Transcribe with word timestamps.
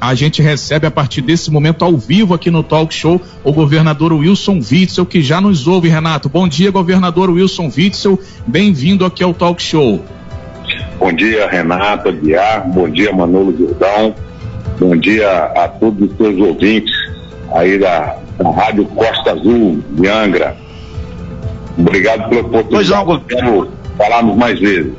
A 0.00 0.14
gente 0.14 0.40
recebe 0.40 0.86
a 0.86 0.90
partir 0.90 1.20
desse 1.20 1.50
momento 1.50 1.84
ao 1.84 1.94
vivo 1.94 2.32
aqui 2.32 2.50
no 2.50 2.62
Talk 2.62 2.92
Show 2.94 3.20
o 3.44 3.52
governador 3.52 4.14
Wilson 4.14 4.54
Witzel, 4.54 5.04
que 5.04 5.20
já 5.20 5.42
nos 5.42 5.66
ouve, 5.66 5.90
Renato. 5.90 6.26
Bom 6.26 6.48
dia, 6.48 6.70
governador 6.70 7.28
Wilson 7.28 7.70
Witzel. 7.76 8.18
Bem-vindo 8.46 9.04
aqui 9.04 9.22
ao 9.22 9.34
Talk 9.34 9.62
Show. 9.62 10.02
Bom 10.98 11.12
dia, 11.12 11.46
Renata, 11.48 12.10
Biar. 12.10 12.66
Bom 12.66 12.88
dia, 12.88 13.12
Manolo 13.12 13.54
Jordão. 13.56 14.14
Bom 14.78 14.96
dia 14.96 15.28
a 15.54 15.68
todos 15.68 16.10
os 16.10 16.16
seus 16.16 16.38
ouvintes 16.40 16.94
aí 17.52 17.78
da, 17.78 18.16
da 18.38 18.50
Rádio 18.50 18.86
Costa 18.86 19.32
Azul 19.32 19.84
de 19.90 20.08
Angra. 20.08 20.56
Obrigado 21.76 22.26
pela 22.30 22.40
oportunidade. 22.40 23.04
Pois 23.28 23.42
não, 23.42 23.68
falarmos 23.98 24.36
mais 24.36 24.58
vezes. 24.58 24.92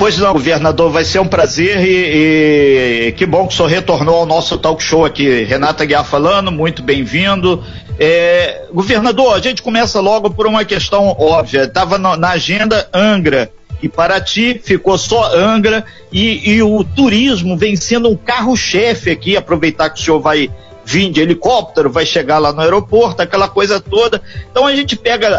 Pois 0.00 0.16
não, 0.16 0.32
governador, 0.32 0.90
vai 0.90 1.04
ser 1.04 1.18
um 1.18 1.28
prazer 1.28 1.78
e, 1.84 3.08
e, 3.08 3.12
que 3.12 3.26
bom 3.26 3.46
que 3.46 3.52
o 3.52 3.56
senhor 3.58 3.68
retornou 3.68 4.14
ao 4.14 4.24
nosso 4.24 4.56
talk 4.56 4.82
show 4.82 5.04
aqui. 5.04 5.44
Renata 5.44 5.84
Guiar 5.84 6.06
falando, 6.06 6.50
muito 6.50 6.82
bem-vindo. 6.82 7.62
É, 7.98 8.62
governador, 8.72 9.34
a 9.34 9.40
gente 9.40 9.60
começa 9.60 10.00
logo 10.00 10.30
por 10.30 10.46
uma 10.46 10.64
questão 10.64 11.14
óbvia. 11.18 11.64
Estava 11.64 11.98
na 11.98 12.30
agenda 12.30 12.88
Angra 12.94 13.52
e 13.82 13.90
Paraty, 13.90 14.58
ficou 14.64 14.96
só 14.96 15.36
Angra 15.36 15.84
e, 16.10 16.50
e 16.50 16.62
o 16.62 16.82
turismo 16.82 17.54
vem 17.54 17.76
sendo 17.76 18.08
um 18.08 18.16
carro-chefe 18.16 19.10
aqui. 19.10 19.36
Aproveitar 19.36 19.90
que 19.90 20.00
o 20.00 20.02
senhor 20.02 20.18
vai 20.18 20.50
vir 20.82 21.10
de 21.10 21.20
helicóptero, 21.20 21.90
vai 21.90 22.06
chegar 22.06 22.38
lá 22.38 22.54
no 22.54 22.62
aeroporto, 22.62 23.20
aquela 23.20 23.48
coisa 23.48 23.78
toda. 23.78 24.22
Então 24.50 24.66
a 24.66 24.74
gente 24.74 24.96
pega 24.96 25.38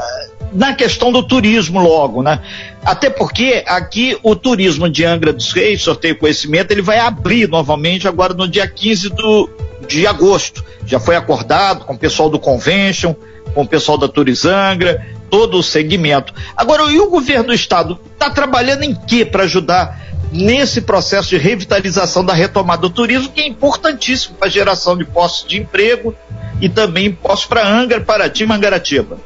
na 0.54 0.74
questão 0.74 1.12
do 1.12 1.24
turismo 1.24 1.80
logo, 1.80 2.22
né? 2.22 2.40
Até 2.84 3.10
porque 3.10 3.64
aqui 3.68 4.18
o 4.24 4.36
turismo 4.36 4.90
de 4.90 5.06
Angra 5.06 5.32
dos 5.32 5.52
Reis, 5.54 5.82
sorteio 5.82 6.18
conhecimento, 6.18 6.72
ele 6.72 6.82
vai 6.82 7.00
abrir 7.00 7.48
novamente 7.48 8.08
agora 8.08 8.34
no 8.34 8.48
dia 8.48 8.68
15 8.68 9.10
do, 9.10 9.50
de 9.88 10.06
agosto. 10.08 10.64
Já 10.86 11.00
foi 11.00 11.16
acordado 11.16 11.86
com 11.86 11.94
o 11.94 11.98
pessoal 11.98 12.30
do 12.30 12.40
Convention, 12.40 13.16
com 13.54 13.62
o 13.62 13.68
pessoal 13.68 13.98
da 13.98 14.08
Turizangra, 14.08 15.06
todo 15.30 15.58
o 15.58 15.64
segmento. 15.64 16.34
Agora, 16.56 16.92
e 16.92 17.00
o 17.00 17.10
governo 17.10 17.46
do 17.46 17.54
estado 17.54 18.00
está 18.14 18.30
trabalhando 18.30 18.84
em 18.84 18.94
quê 18.94 19.26
para 19.26 19.44
ajudar 19.44 20.00
nesse 20.32 20.82
processo 20.82 21.30
de 21.30 21.38
revitalização 21.38 22.24
da 22.24 22.34
retomada 22.34 22.82
do 22.82 22.90
turismo, 22.90 23.30
que 23.30 23.42
é 23.42 23.48
importantíssimo 23.48 24.36
para 24.36 24.48
a 24.48 24.52
geração 24.52 24.98
de 24.98 25.04
postos 25.04 25.48
de 25.48 25.58
emprego 25.58 26.16
e 26.60 26.70
também 26.70 27.12
postos 27.12 27.48
para 27.48 27.68
Angra, 27.68 28.00
Paraty 28.00 28.44
e 28.44 28.46
Mangaratiba? 28.46 29.18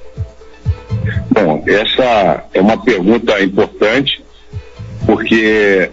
Bom, 1.32 1.64
essa 1.68 2.46
é 2.54 2.62
uma 2.62 2.82
pergunta 2.82 3.42
importante, 3.42 4.24
porque 5.06 5.90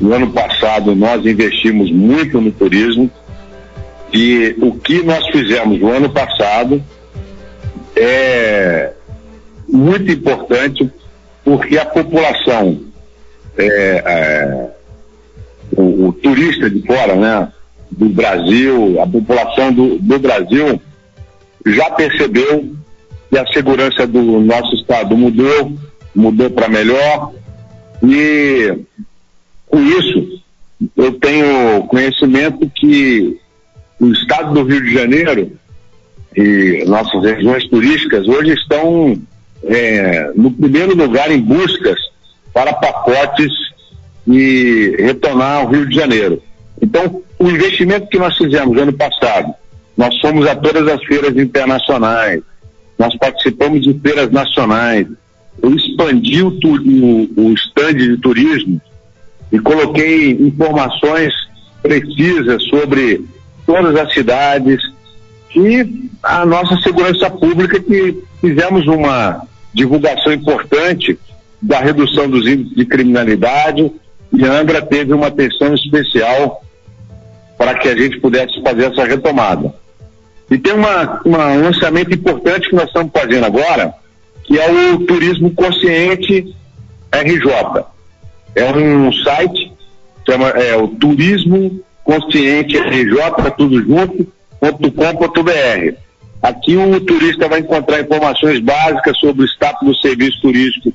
no 0.00 0.14
ano 0.14 0.30
passado 0.30 0.94
nós 0.94 1.24
investimos 1.26 1.90
muito 1.90 2.40
no 2.40 2.50
turismo 2.52 3.10
e 4.12 4.56
o 4.60 4.72
que 4.72 5.02
nós 5.02 5.26
fizemos 5.28 5.80
no 5.80 5.92
ano 5.92 6.10
passado 6.10 6.82
é 7.96 8.92
muito 9.68 10.10
importante 10.10 10.90
porque 11.44 11.78
a 11.78 11.84
população, 11.84 12.80
é, 13.56 13.66
é, 13.66 14.68
o, 15.76 16.08
o, 16.08 16.12
turista 16.12 16.70
de 16.70 16.86
fora, 16.86 17.14
né, 17.14 17.52
do 17.90 18.08
Brasil, 18.08 19.00
a 19.00 19.06
população 19.06 19.72
do, 19.72 19.98
do 19.98 20.18
Brasil 20.18 20.80
já 21.66 21.90
percebeu 21.90 22.77
e 23.30 23.38
a 23.38 23.46
segurança 23.52 24.06
do 24.06 24.40
nosso 24.40 24.74
estado 24.76 25.16
mudou, 25.16 25.72
mudou 26.14 26.50
para 26.50 26.68
melhor. 26.68 27.32
E 28.02 28.78
com 29.66 29.82
isso, 29.82 30.42
eu 30.96 31.12
tenho 31.12 31.82
conhecimento 31.84 32.70
que 32.74 33.38
o 34.00 34.12
estado 34.12 34.54
do 34.54 34.64
Rio 34.64 34.82
de 34.82 34.94
Janeiro 34.94 35.52
e 36.36 36.84
nossas 36.86 37.22
regiões 37.22 37.68
turísticas 37.68 38.26
hoje 38.28 38.52
estão 38.52 39.20
é, 39.64 40.30
no 40.36 40.50
primeiro 40.52 40.96
lugar 40.96 41.30
em 41.30 41.40
buscas 41.40 41.98
para 42.52 42.72
pacotes 42.72 43.52
e 44.26 44.96
retornar 44.98 45.58
ao 45.58 45.68
Rio 45.68 45.86
de 45.88 45.94
Janeiro. 45.94 46.42
Então, 46.80 47.22
o 47.38 47.48
investimento 47.48 48.08
que 48.08 48.18
nós 48.18 48.36
fizemos 48.36 48.76
ano 48.78 48.92
passado, 48.92 49.52
nós 49.96 50.16
fomos 50.20 50.46
a 50.46 50.54
todas 50.54 50.86
as 50.86 51.02
feiras 51.04 51.36
internacionais, 51.36 52.42
nós 52.98 53.16
participamos 53.16 53.82
de 53.82 53.94
feiras 54.00 54.30
nacionais, 54.30 55.06
eu 55.62 55.74
expandi 55.74 56.42
o, 56.42 56.48
o, 56.48 57.48
o 57.48 57.54
stand 57.54 57.94
de 57.94 58.16
turismo 58.18 58.80
e 59.52 59.58
coloquei 59.58 60.32
informações 60.32 61.32
precisas 61.82 62.62
sobre 62.64 63.24
todas 63.66 63.96
as 63.96 64.12
cidades 64.12 64.80
e 65.54 66.10
a 66.22 66.44
nossa 66.44 66.76
segurança 66.78 67.30
pública 67.30 67.80
que 67.80 68.22
fizemos 68.40 68.86
uma 68.86 69.46
divulgação 69.72 70.32
importante 70.32 71.18
da 71.60 71.80
redução 71.80 72.28
dos 72.28 72.46
índices 72.46 72.76
de 72.76 72.84
criminalidade 72.84 73.90
e 74.32 74.44
Angra 74.44 74.82
teve 74.82 75.12
uma 75.12 75.28
atenção 75.28 75.74
especial 75.74 76.62
para 77.56 77.74
que 77.74 77.88
a 77.88 77.96
gente 77.96 78.20
pudesse 78.20 78.60
fazer 78.62 78.92
essa 78.92 79.04
retomada. 79.04 79.74
E 80.50 80.58
tem 80.58 80.72
uma, 80.72 81.20
uma, 81.24 81.46
um 81.48 81.62
lançamento 81.62 82.14
importante 82.14 82.70
que 82.70 82.76
nós 82.76 82.86
estamos 82.86 83.12
fazendo 83.12 83.44
agora, 83.44 83.94
que 84.44 84.58
é 84.58 84.70
o 84.70 84.98
Turismo 85.00 85.50
Consciente 85.54 86.54
RJ. 87.12 87.84
É 88.54 88.72
um 88.72 89.12
site, 89.12 89.72
chama, 90.26 90.48
é 90.48 90.76
o 90.76 90.88
Turismo 90.88 91.80
Consciente 92.02 92.78
RJ, 92.78 93.50
tudo 93.56 93.82
junto, 93.82 94.26
.com.br. 94.60 95.94
Aqui 96.42 96.76
o 96.76 97.00
turista 97.00 97.48
vai 97.48 97.60
encontrar 97.60 98.00
informações 98.00 98.60
básicas 98.60 99.18
sobre 99.18 99.42
o 99.42 99.48
status 99.48 99.86
do 99.86 99.96
serviço 99.96 100.40
turístico 100.40 100.92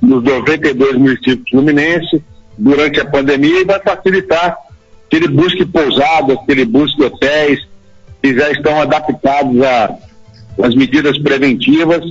nos 0.00 0.22
92 0.22 0.96
municípios 0.96 1.50
fluminenses 1.50 2.20
durante 2.56 3.00
a 3.00 3.04
pandemia 3.04 3.60
e 3.60 3.64
vai 3.64 3.80
facilitar 3.80 4.56
que 5.10 5.16
ele 5.16 5.28
busque 5.28 5.64
pousadas, 5.64 6.38
que 6.44 6.52
ele 6.52 6.64
busque 6.64 7.02
hotéis, 7.02 7.66
que 8.24 8.34
já 8.34 8.50
estão 8.50 8.80
adaptados 8.80 9.54
às 10.62 10.74
medidas 10.74 11.18
preventivas 11.18 12.02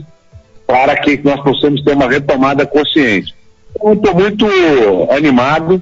para 0.67 0.95
que 0.97 1.19
nós 1.23 1.41
possamos 1.41 1.83
ter 1.83 1.93
uma 1.93 2.07
retomada 2.07 2.67
consciente. 2.67 3.33
Então, 3.75 3.93
estou 3.93 4.13
muito 4.13 4.45
animado, 5.09 5.81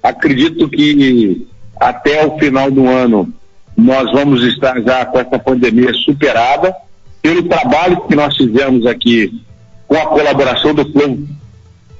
acredito 0.00 0.68
que 0.68 1.48
até 1.80 2.24
o 2.24 2.38
final 2.38 2.70
do 2.70 2.88
ano 2.88 3.34
nós 3.76 4.12
vamos 4.12 4.44
estar 4.44 4.80
já 4.80 5.04
com 5.04 5.18
essa 5.18 5.36
pandemia 5.36 5.92
superada, 5.94 6.72
pelo 7.20 7.42
trabalho 7.42 8.02
que 8.02 8.14
nós 8.14 8.36
fizemos 8.36 8.86
aqui 8.86 9.42
com 9.88 9.96
a 9.96 10.06
colaboração 10.06 10.74
do 10.74 10.86
povo, 10.92 11.26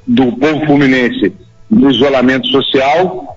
do 0.06 0.32
povo 0.36 0.66
fluminense 0.66 1.32
no 1.68 1.90
isolamento 1.90 2.46
social, 2.46 3.36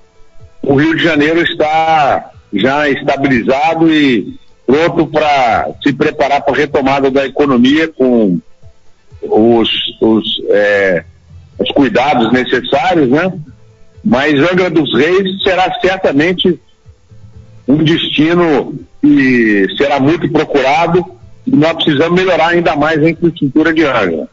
o 0.62 0.75
Rio 0.75 0.95
de 0.95 1.03
Janeiro 1.03 1.41
está 1.41 2.31
já 2.56 2.90
estabilizado 2.90 3.92
e 3.94 4.38
pronto 4.66 5.08
para 5.08 5.70
se 5.84 5.94
preparar 5.94 6.42
para 6.42 6.54
a 6.54 6.58
retomada 6.58 7.12
da 7.12 7.26
economia 7.26 7.88
com 7.88 8.40
os, 9.22 9.70
os, 10.02 10.42
é, 10.50 11.04
os 11.60 11.70
cuidados 11.72 12.32
necessários, 12.32 13.10
né? 13.10 13.32
Mas 14.04 14.34
Angra 14.36 14.70
dos 14.70 14.94
Reis 14.96 15.42
será 15.44 15.72
certamente 15.82 16.60
um 17.68 17.78
destino 17.78 18.76
que 19.02 19.68
será 19.78 20.00
muito 20.00 20.30
procurado 20.32 21.04
e 21.46 21.56
nós 21.56 21.74
precisamos 21.74 22.20
melhorar 22.20 22.50
ainda 22.50 22.76
mais 22.76 23.04
a 23.04 23.10
infraestrutura 23.10 23.74
de 23.74 23.84
Angra. 23.84 24.30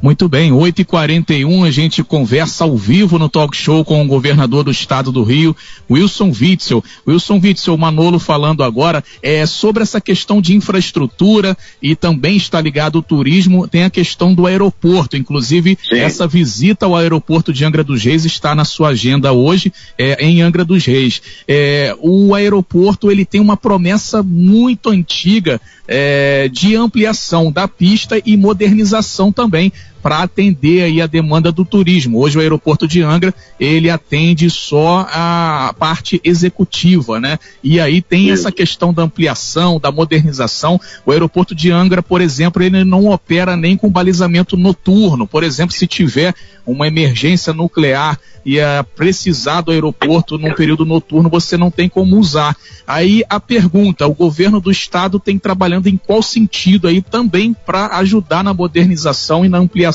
Muito 0.00 0.28
bem, 0.28 0.52
8h41 0.52 1.66
a 1.66 1.70
gente 1.72 2.04
conversa 2.04 2.62
ao 2.62 2.76
vivo 2.76 3.18
no 3.18 3.28
talk 3.28 3.56
show 3.56 3.84
com 3.84 4.00
o 4.00 4.06
governador 4.06 4.62
do 4.62 4.70
estado 4.70 5.10
do 5.10 5.24
Rio, 5.24 5.56
Wilson 5.90 6.30
Witzel. 6.40 6.84
Wilson 7.06 7.40
Witzel, 7.42 7.76
Manolo 7.76 8.20
falando 8.20 8.62
agora 8.62 9.02
é 9.20 9.44
sobre 9.44 9.82
essa 9.82 10.00
questão 10.00 10.40
de 10.40 10.54
infraestrutura 10.54 11.56
e 11.82 11.96
também 11.96 12.36
está 12.36 12.60
ligado 12.60 12.98
ao 12.98 13.02
turismo, 13.02 13.66
tem 13.66 13.82
a 13.82 13.90
questão 13.90 14.32
do 14.32 14.46
aeroporto. 14.46 15.16
Inclusive, 15.16 15.76
Sim. 15.88 15.98
essa 15.98 16.28
visita 16.28 16.86
ao 16.86 16.94
aeroporto 16.94 17.52
de 17.52 17.64
Angra 17.64 17.82
dos 17.82 18.04
Reis 18.04 18.24
está 18.24 18.54
na 18.54 18.64
sua 18.64 18.90
agenda 18.90 19.32
hoje 19.32 19.72
é, 19.98 20.24
em 20.24 20.42
Angra 20.42 20.64
dos 20.64 20.84
Reis. 20.84 21.20
É, 21.48 21.92
o 22.00 22.36
aeroporto 22.36 23.10
ele 23.10 23.24
tem 23.24 23.40
uma 23.40 23.56
promessa 23.56 24.22
muito 24.22 24.90
antiga 24.90 25.60
é, 25.88 26.48
de 26.52 26.76
ampliação 26.76 27.50
da 27.50 27.66
pista 27.66 28.20
e 28.24 28.36
modernização 28.36 29.32
também 29.32 29.72
para 30.02 30.22
atender 30.22 30.82
aí 30.82 31.02
a 31.02 31.06
demanda 31.06 31.50
do 31.50 31.64
turismo. 31.64 32.18
Hoje 32.18 32.38
o 32.38 32.40
aeroporto 32.40 32.86
de 32.86 33.02
Angra, 33.02 33.34
ele 33.58 33.90
atende 33.90 34.48
só 34.50 35.06
a 35.10 35.74
parte 35.78 36.20
executiva, 36.24 37.20
né? 37.20 37.38
E 37.62 37.80
aí 37.80 38.00
tem 38.00 38.30
essa 38.30 38.52
questão 38.52 38.92
da 38.92 39.02
ampliação, 39.02 39.78
da 39.80 39.90
modernização. 39.90 40.80
O 41.04 41.12
aeroporto 41.12 41.54
de 41.54 41.70
Angra, 41.70 42.02
por 42.02 42.20
exemplo, 42.20 42.62
ele 42.62 42.84
não 42.84 43.06
opera 43.06 43.56
nem 43.56 43.76
com 43.76 43.90
balizamento 43.90 44.56
noturno. 44.56 45.26
Por 45.26 45.42
exemplo, 45.42 45.74
se 45.74 45.86
tiver 45.86 46.34
uma 46.66 46.86
emergência 46.86 47.52
nuclear 47.52 48.18
e 48.44 48.58
é 48.58 48.82
precisar 48.82 49.60
do 49.60 49.72
aeroporto 49.72 50.38
num 50.38 50.54
período 50.54 50.86
noturno, 50.86 51.28
você 51.28 51.56
não 51.56 51.70
tem 51.70 51.88
como 51.88 52.16
usar. 52.16 52.56
Aí 52.86 53.22
a 53.28 53.38
pergunta, 53.38 54.06
o 54.06 54.14
governo 54.14 54.60
do 54.60 54.70
estado 54.70 55.18
tem 55.18 55.38
trabalhando 55.38 55.86
em 55.86 55.96
qual 55.96 56.22
sentido 56.22 56.88
aí 56.88 57.02
também 57.02 57.54
para 57.66 57.98
ajudar 57.98 58.42
na 58.42 58.54
modernização 58.54 59.44
e 59.44 59.48
na 59.48 59.58
ampliação 59.58 59.87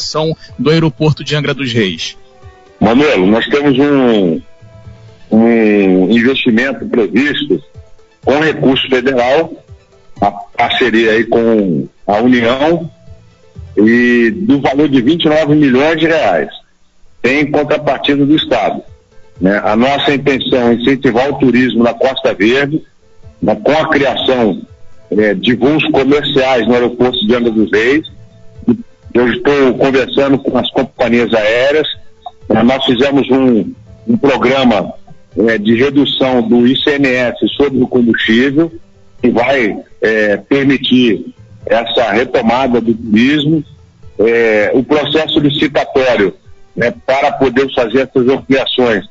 do 0.57 0.69
aeroporto 0.69 1.23
de 1.23 1.35
Angra 1.35 1.53
dos 1.53 1.71
Reis? 1.71 2.17
Manuel, 2.79 3.25
nós 3.27 3.45
temos 3.47 3.77
um, 3.79 4.41
um 5.31 6.11
investimento 6.11 6.85
previsto 6.85 7.61
com 8.23 8.39
recurso 8.39 8.87
federal, 8.89 9.53
a 10.19 10.31
parceria 10.31 11.11
aí 11.11 11.25
com 11.25 11.87
a 12.07 12.17
União, 12.17 12.89
e 13.75 14.31
do 14.31 14.61
valor 14.61 14.87
de 14.87 15.01
29 15.01 15.55
milhões 15.55 15.99
de 15.99 16.07
reais 16.07 16.49
em 17.23 17.49
contrapartida 17.49 18.25
do 18.25 18.35
Estado. 18.35 18.83
Né? 19.39 19.59
A 19.63 19.75
nossa 19.75 20.13
intenção 20.13 20.69
é 20.69 20.73
incentivar 20.73 21.29
o 21.29 21.39
turismo 21.39 21.83
na 21.83 21.93
Costa 21.93 22.33
Verde, 22.33 22.83
né? 23.41 23.55
com 23.55 23.71
a 23.71 23.89
criação 23.89 24.61
é, 25.11 25.33
de 25.33 25.55
voos 25.55 25.83
comerciais 25.85 26.67
no 26.67 26.73
aeroporto 26.73 27.25
de 27.25 27.35
Angra 27.35 27.51
dos 27.51 27.71
Reis. 27.71 28.11
Eu 29.13 29.31
estou 29.31 29.75
conversando 29.75 30.39
com 30.39 30.57
as 30.57 30.69
companhias 30.71 31.33
aéreas. 31.33 31.87
Né? 32.49 32.63
Nós 32.63 32.83
fizemos 32.85 33.29
um, 33.29 33.73
um 34.07 34.17
programa 34.17 34.93
é, 35.47 35.57
de 35.57 35.75
redução 35.75 36.41
do 36.41 36.67
ICMS 36.67 37.37
sobre 37.55 37.81
o 37.81 37.87
combustível, 37.87 38.71
que 39.21 39.29
vai 39.29 39.77
é, 40.01 40.37
permitir 40.37 41.33
essa 41.65 42.11
retomada 42.11 42.81
do 42.81 42.93
turismo. 42.93 43.63
É, 44.19 44.71
o 44.73 44.83
processo 44.83 45.39
licitatório 45.39 46.33
né, 46.75 46.93
para 47.05 47.31
poder 47.31 47.71
fazer 47.73 48.01
essas 48.01 48.27
ampliações. 48.27 49.05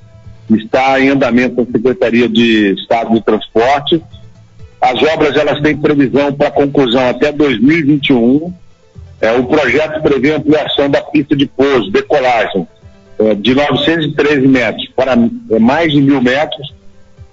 Está 0.50 1.00
em 1.00 1.08
andamento 1.08 1.62
a 1.62 1.64
Secretaria 1.64 2.28
de 2.28 2.74
Estado 2.74 3.14
de 3.14 3.22
Transporte. 3.22 4.02
As 4.80 5.00
obras 5.02 5.36
elas 5.36 5.60
têm 5.60 5.76
previsão 5.76 6.32
para 6.32 6.50
conclusão 6.50 7.08
até 7.08 7.32
2021. 7.32 8.52
É, 9.22 9.30
o 9.30 9.44
projeto 9.44 10.02
prevê 10.02 10.34
ampliação 10.34 10.90
da 10.90 11.00
pista 11.00 11.36
de 11.36 11.46
pouso, 11.46 11.92
decolagem, 11.92 12.66
é, 13.20 13.34
de 13.36 13.54
913 13.54 14.48
metros 14.48 14.88
para 14.96 15.12
é, 15.12 15.58
mais 15.60 15.92
de 15.92 16.00
mil 16.00 16.20
metros, 16.20 16.74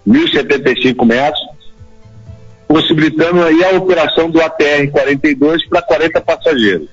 1.075 0.07 1.03
metros, 1.03 1.41
possibilitando 2.67 3.43
aí 3.43 3.63
a 3.63 3.75
operação 3.75 4.29
do 4.29 4.39
ATR 4.39 4.91
42 4.91 5.67
para 5.67 5.81
40 5.81 6.21
passageiros. 6.21 6.87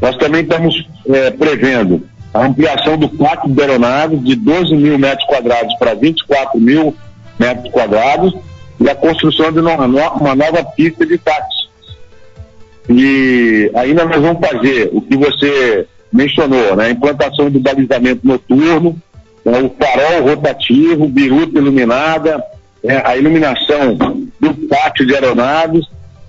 Nós 0.00 0.16
também 0.18 0.42
estamos 0.42 0.88
é, 1.08 1.30
prevendo 1.32 2.06
a 2.32 2.46
ampliação 2.46 2.96
do 2.96 3.08
pátio 3.08 3.50
de 3.50 3.60
aeronave 3.60 4.18
de 4.18 4.36
12 4.36 4.76
mil 4.76 4.96
metros 5.00 5.26
quadrados 5.26 5.74
para 5.80 5.94
24 5.94 6.60
mil 6.60 6.94
metros 7.40 7.72
quadrados 7.72 8.32
e 8.78 8.88
a 8.88 8.94
construção 8.94 9.50
de 9.50 9.58
uma 9.58 9.88
nova 10.36 10.62
pista 10.76 11.04
de 11.04 11.18
táxi. 11.18 11.55
E 12.88 13.70
ainda 13.74 14.04
nós 14.04 14.20
vamos 14.20 14.46
fazer 14.46 14.90
o 14.92 15.00
que 15.00 15.16
você 15.16 15.86
mencionou, 16.12 16.76
né? 16.76 16.90
Implantação 16.90 17.50
do 17.50 17.58
balizamento 17.58 18.26
noturno, 18.26 18.96
né? 19.44 19.58
o 19.60 19.70
farol 19.70 20.22
rotativo, 20.28 21.08
biruta 21.08 21.58
iluminada, 21.58 22.42
né? 22.82 23.02
a 23.04 23.16
iluminação 23.16 23.94
do 24.40 24.54
pátio 24.68 25.06
de 25.06 25.14
aeronaves, 25.14 25.84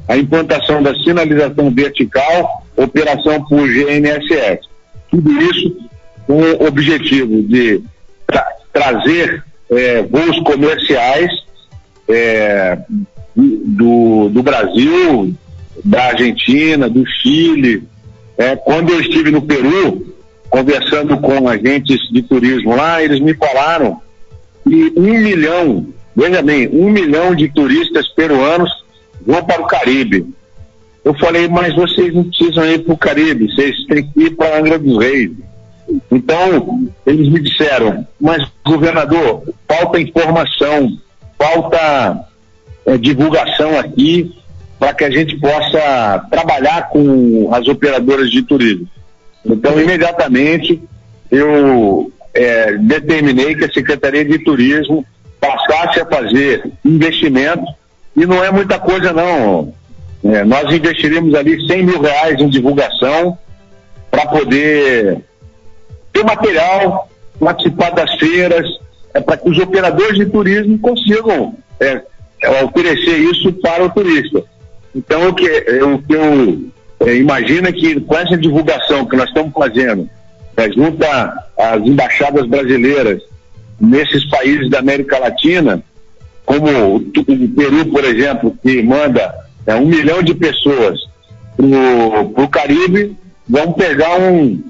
a 0.08 0.18
implantação 0.18 0.82
da 0.82 0.96
sinalização 0.96 1.70
vertical, 1.70 2.66
operação 2.76 3.44
por 3.44 3.68
GNSS. 3.68 4.68
Tudo 5.12 5.32
isso 5.42 5.76
com 6.26 6.40
o 6.40 6.68
objetivo 6.68 7.44
de 7.44 7.82
tra 8.26 8.46
trazer 8.74 9.44
é, 9.72 10.02
voos 10.04 10.40
comerciais 10.42 11.32
é, 12.10 12.78
do, 13.36 14.30
do 14.30 14.44
Brasil, 14.44 15.34
da 15.84 16.08
Argentina, 16.08 16.90
do 16.90 17.06
Chile. 17.06 17.84
É, 18.38 18.56
quando 18.56 18.92
eu 18.92 19.02
estive 19.02 19.32
no 19.32 19.42
Peru, 19.42 20.16
conversando 20.50 21.18
com 21.18 21.48
agentes 21.48 22.00
de 22.12 22.22
turismo 22.22 22.76
lá, 22.76 23.04
eles 23.04 23.20
me 23.20 23.34
falaram 23.34 24.02
que 24.64 24.94
um 24.96 25.20
milhão, 25.20 25.88
veja 26.16 26.42
bem, 26.42 26.68
um 26.70 26.90
milhão 26.90 27.36
de 27.36 27.50
turistas 27.50 28.08
peruanos 28.10 28.70
vão 29.26 29.44
para 29.44 29.62
o 29.62 29.68
Caribe. 29.68 30.28
Eu 31.04 31.14
falei, 31.14 31.48
mas 31.48 31.74
vocês 31.74 32.14
não 32.14 32.26
precisam 32.26 32.66
ir 32.66 32.84
para 32.84 32.94
o 32.94 32.98
Caribe, 32.98 33.52
vocês 33.54 33.76
têm 33.88 34.04
que 34.04 34.24
ir 34.24 34.32
para 34.32 34.60
Angra 34.60 34.78
dos 34.78 34.98
Reis. 34.98 35.32
Então, 36.12 36.90
eles 37.06 37.30
me 37.30 37.40
disseram, 37.40 38.06
mas 38.20 38.46
governador, 38.66 39.44
falta 39.68 40.02
informação, 40.02 40.98
falta 41.38 42.28
é, 42.86 42.98
divulgação 42.98 43.80
aqui 43.80 44.36
para 44.80 44.94
que 44.94 45.04
a 45.04 45.10
gente 45.10 45.38
possa 45.38 46.26
trabalhar 46.30 46.90
com 46.90 47.50
as 47.54 47.68
operadoras 47.68 48.30
de 48.30 48.44
turismo. 48.44 48.88
Então, 49.46 49.80
imediatamente, 49.80 50.82
eu 51.32 52.12
é, 52.34 52.74
determinei 52.78 53.56
que 53.56 53.66
a 53.66 53.74
Secretaria 53.74 54.24
de 54.24 54.40
Turismo 54.40 55.06
passasse 55.40 56.00
a 56.00 56.06
fazer 56.06 56.72
investimento, 56.84 57.66
e 58.16 58.26
não 58.26 58.44
é 58.44 58.52
muita 58.52 58.80
coisa 58.80 59.14
não. 59.14 59.74
É, 60.24 60.44
nós 60.44 60.72
investiríamos 60.74 61.34
ali 61.36 61.66
100 61.68 61.84
mil 61.84 62.02
reais 62.02 62.40
em 62.40 62.50
divulgação 62.50 63.38
para 64.10 64.26
poder 64.26 65.20
ter 66.12 66.24
material, 66.24 67.10
participar 67.40 67.92
das 67.92 68.12
feiras, 68.16 68.66
é, 69.14 69.22
para 69.22 69.38
que 69.38 69.50
os 69.50 69.58
operadores 69.60 70.16
de 70.16 70.26
turismo 70.26 70.80
consigam 70.80 71.56
é, 71.80 72.02
é, 72.42 72.64
oferecer 72.64 73.18
isso 73.18 73.54
para 73.54 73.86
o 73.86 73.90
turista. 73.90 74.44
Então, 74.98 75.30
o 75.30 75.34
que 75.36 75.46
eu, 75.46 76.04
eu 77.02 77.16
imagino 77.16 77.68
é 77.68 77.72
que 77.72 78.00
com 78.02 78.18
essa 78.18 78.36
divulgação 78.36 79.06
que 79.06 79.16
nós 79.16 79.28
estamos 79.28 79.54
fazendo, 79.54 80.10
é, 80.58 80.72
junto 80.72 81.06
às 81.56 81.86
embaixadas 81.86 82.48
brasileiras 82.48 83.22
nesses 83.80 84.28
países 84.28 84.72
da 84.72 84.80
América 84.80 85.20
Latina, 85.20 85.84
como 86.44 86.68
o, 86.68 86.96
o 86.96 87.50
Peru, 87.56 87.86
por 87.92 88.04
exemplo, 88.04 88.58
que 88.64 88.82
manda 88.82 89.36
é, 89.68 89.76
um 89.76 89.86
milhão 89.86 90.24
de 90.24 90.34
pessoas 90.34 91.00
para 91.56 92.44
o 92.44 92.50
Caribe, 92.50 93.16
vamos 93.48 93.76
pegar 93.76 94.20
um, 94.20 94.64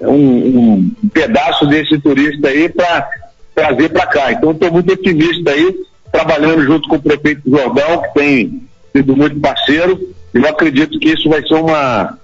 um, 0.00 0.94
um 1.02 1.08
pedaço 1.12 1.66
desse 1.66 1.98
turista 1.98 2.46
aí 2.46 2.68
para 2.68 3.08
trazer 3.52 3.88
para 3.88 4.06
cá. 4.06 4.32
Então 4.32 4.52
estou 4.52 4.70
muito 4.70 4.92
otimista 4.92 5.50
aí, 5.50 5.76
trabalhando 6.12 6.62
junto 6.62 6.88
com 6.88 6.96
o 6.96 7.02
prefeito 7.02 7.42
Jordão, 7.50 8.02
que 8.02 8.14
tem 8.14 8.62
sido 8.92 9.16
muito 9.16 9.40
parceiro, 9.40 9.98
e 10.34 10.38
eu 10.38 10.48
acredito 10.48 10.98
que 10.98 11.10
isso 11.10 11.28
vai 11.28 11.42
ser 11.42 11.54
uma, 11.54 12.18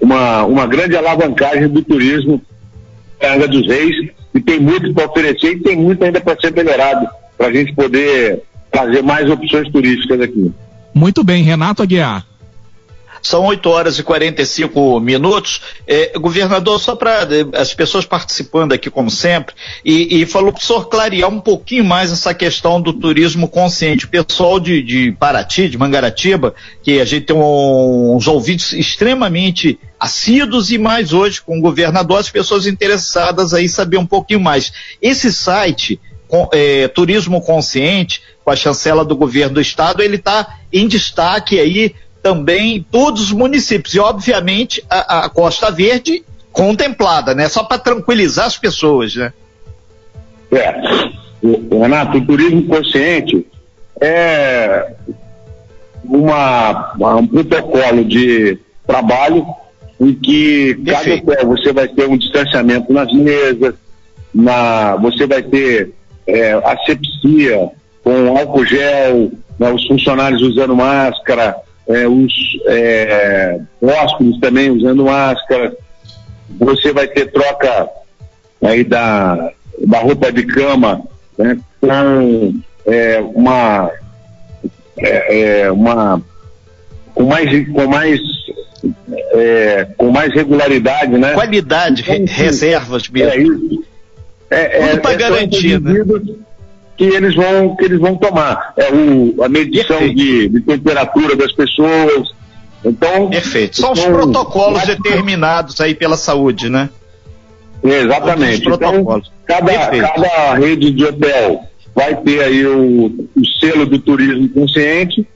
uma, 0.00 0.44
uma 0.44 0.66
grande 0.66 0.96
alavancagem 0.96 1.68
do 1.68 1.82
turismo 1.82 2.40
da 3.20 3.34
Angra 3.34 3.48
dos 3.48 3.66
Reis, 3.66 4.10
e 4.34 4.40
tem 4.40 4.58
muito 4.58 4.92
para 4.94 5.06
oferecer 5.06 5.52
e 5.52 5.60
tem 5.60 5.76
muito 5.76 6.02
ainda 6.02 6.20
para 6.20 6.40
ser 6.40 6.52
melhorado, 6.52 7.06
para 7.36 7.48
a 7.48 7.52
gente 7.52 7.74
poder 7.74 8.42
trazer 8.70 9.02
mais 9.02 9.30
opções 9.30 9.70
turísticas 9.70 10.20
aqui. 10.20 10.50
Muito 10.94 11.22
bem, 11.22 11.42
Renato 11.42 11.82
Aguiar. 11.82 12.26
São 13.22 13.44
8 13.44 13.70
horas 13.70 13.98
e 13.98 14.02
45 14.02 14.98
minutos. 14.98 15.62
É, 15.86 16.18
governador, 16.18 16.80
só 16.80 16.96
para 16.96 17.22
é, 17.22 17.60
as 17.60 17.72
pessoas 17.72 18.04
participando 18.04 18.72
aqui, 18.72 18.90
como 18.90 19.10
sempre, 19.10 19.54
e, 19.84 20.20
e 20.20 20.26
falou 20.26 20.52
para 20.52 20.60
o 20.60 20.64
senhor 20.64 20.88
clarear 20.88 21.30
um 21.30 21.40
pouquinho 21.40 21.84
mais 21.84 22.10
essa 22.10 22.34
questão 22.34 22.80
do 22.80 22.92
turismo 22.92 23.48
consciente. 23.48 24.06
O 24.06 24.08
pessoal 24.08 24.58
de, 24.58 24.82
de 24.82 25.12
Paraty, 25.12 25.68
de 25.68 25.78
Mangaratiba, 25.78 26.54
que 26.82 27.00
a 27.00 27.04
gente 27.04 27.26
tem 27.26 27.36
uns 27.36 28.26
ouvidos 28.26 28.72
extremamente 28.72 29.78
assíduos 30.00 30.72
e 30.72 30.78
mais 30.78 31.12
hoje 31.12 31.40
com 31.40 31.58
o 31.58 31.60
governador, 31.60 32.18
as 32.18 32.28
pessoas 32.28 32.66
interessadas 32.66 33.54
aí 33.54 33.68
saber 33.68 33.98
um 33.98 34.06
pouquinho 34.06 34.40
mais. 34.40 34.72
Esse 35.00 35.32
site, 35.32 36.00
com, 36.26 36.48
é, 36.52 36.88
Turismo 36.88 37.40
Consciente, 37.40 38.20
com 38.44 38.50
a 38.50 38.56
chancela 38.56 39.04
do 39.04 39.14
governo 39.14 39.54
do 39.54 39.60
estado, 39.60 40.02
ele 40.02 40.16
está 40.16 40.58
em 40.72 40.88
destaque 40.88 41.60
aí 41.60 41.94
também 42.22 42.86
todos 42.90 43.22
os 43.22 43.32
municípios. 43.32 43.94
E, 43.94 43.98
obviamente, 43.98 44.84
a, 44.88 45.24
a 45.24 45.28
Costa 45.28 45.70
Verde 45.70 46.24
contemplada, 46.52 47.34
né? 47.34 47.48
Só 47.48 47.64
para 47.64 47.78
tranquilizar 47.78 48.46
as 48.46 48.56
pessoas, 48.56 49.16
né? 49.16 49.32
É. 50.52 50.74
Renato, 51.70 52.18
o 52.18 52.26
turismo 52.26 52.66
consciente 52.66 53.46
é 54.00 54.92
uma, 56.04 56.94
um 57.18 57.26
protocolo 57.26 58.04
de 58.04 58.58
trabalho 58.86 59.46
em 60.00 60.14
que 60.14 60.74
cada 60.84 61.14
hotel 61.14 61.48
você 61.48 61.72
vai 61.72 61.88
ter 61.88 62.08
um 62.08 62.16
distanciamento 62.16 62.92
nas 62.92 63.12
mesas, 63.12 63.74
na, 64.34 64.96
você 64.96 65.26
vai 65.26 65.42
ter 65.42 65.92
é, 66.26 66.52
asepsia 66.52 67.70
com 68.02 68.36
álcool 68.36 68.64
gel, 68.64 69.32
né, 69.58 69.72
os 69.72 69.86
funcionários 69.86 70.42
usando 70.42 70.74
máscara, 70.74 71.56
é, 71.88 72.06
os 72.06 72.32
é, 72.66 73.60
hóspedes 73.80 74.38
também 74.40 74.70
usando 74.70 75.04
máscara. 75.04 75.76
Você 76.58 76.92
vai 76.92 77.08
ter 77.08 77.30
troca 77.32 77.88
aí 78.62 78.84
da, 78.84 79.52
da 79.86 79.98
roupa 79.98 80.32
de 80.32 80.44
cama 80.44 81.02
né, 81.36 81.58
com 81.80 82.60
é, 82.86 83.20
uma, 83.20 83.90
é, 84.98 85.60
é, 85.60 85.72
uma 85.72 86.22
com 87.14 87.24
mais 87.24 87.68
com 87.68 87.86
mais 87.86 88.20
é, 89.32 89.86
com 89.96 90.10
mais 90.10 90.32
regularidade, 90.34 91.16
né? 91.18 91.34
Qualidade, 91.34 92.02
então, 92.02 92.34
reservas 92.34 93.08
mesmo. 93.08 93.32
É 93.32 93.38
isso. 93.38 93.84
É, 94.50 94.88
Tudo 94.88 95.00
para 95.00 95.16
garantir, 95.16 95.80
né? 95.80 96.04
Que 96.96 97.04
eles 97.04 97.34
vão 97.34 97.76
que 97.76 97.84
eles 97.84 98.00
vão 98.00 98.16
tomar. 98.16 98.72
É 98.76 98.92
o, 98.92 99.42
a 99.42 99.48
medição 99.48 99.98
de, 100.00 100.48
de, 100.48 100.60
temperatura 100.60 101.36
das 101.36 101.52
pessoas. 101.52 102.34
Então, 102.84 103.30
Perfeito. 103.30 103.76
São 103.76 103.92
então, 103.92 104.10
os 104.10 104.16
protocolos 104.16 104.82
determinados 104.84 105.80
aí 105.80 105.94
pela 105.94 106.16
saúde, 106.16 106.68
né? 106.68 106.90
Exatamente. 107.82 108.68
Então, 108.68 109.22
cada, 109.44 109.72
cada 110.00 110.54
rede 110.54 110.90
de 110.90 111.04
hotel 111.04 111.64
vai 111.94 112.16
ter 112.16 112.42
aí 112.42 112.66
o, 112.66 113.06
o 113.36 113.46
selo 113.60 113.86
do 113.86 113.98
turismo 113.98 114.48
consciente 114.48 115.26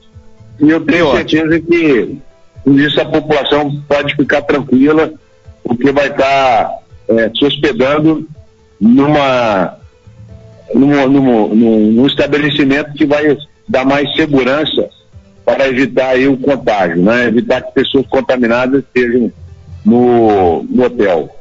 e 0.59 0.69
eu 0.69 0.81
tenho 0.81 1.11
certeza 1.11 1.59
que 1.59 2.17
com 2.63 2.73
isso 2.73 2.99
a 2.99 3.05
população 3.05 3.81
pode 3.87 4.15
ficar 4.15 4.41
tranquila, 4.41 5.13
porque 5.63 5.91
vai 5.91 6.07
estar 6.07 6.79
é, 7.07 7.29
se 7.29 7.45
hospedando 7.45 8.27
numa, 8.79 9.77
numa, 10.73 11.07
numa, 11.07 11.47
num, 11.53 12.05
estabelecimento 12.07 12.93
que 12.93 13.05
vai 13.05 13.37
dar 13.67 13.85
mais 13.85 14.13
segurança 14.15 14.89
para 15.45 15.67
evitar 15.67 16.09
aí 16.09 16.27
o 16.27 16.37
contágio, 16.37 17.01
né? 17.01 17.25
Evitar 17.25 17.61
que 17.61 17.73
pessoas 17.73 18.05
contaminadas 18.07 18.83
estejam 18.83 19.31
no, 19.85 20.63
no 20.63 20.83
hotel. 20.83 21.33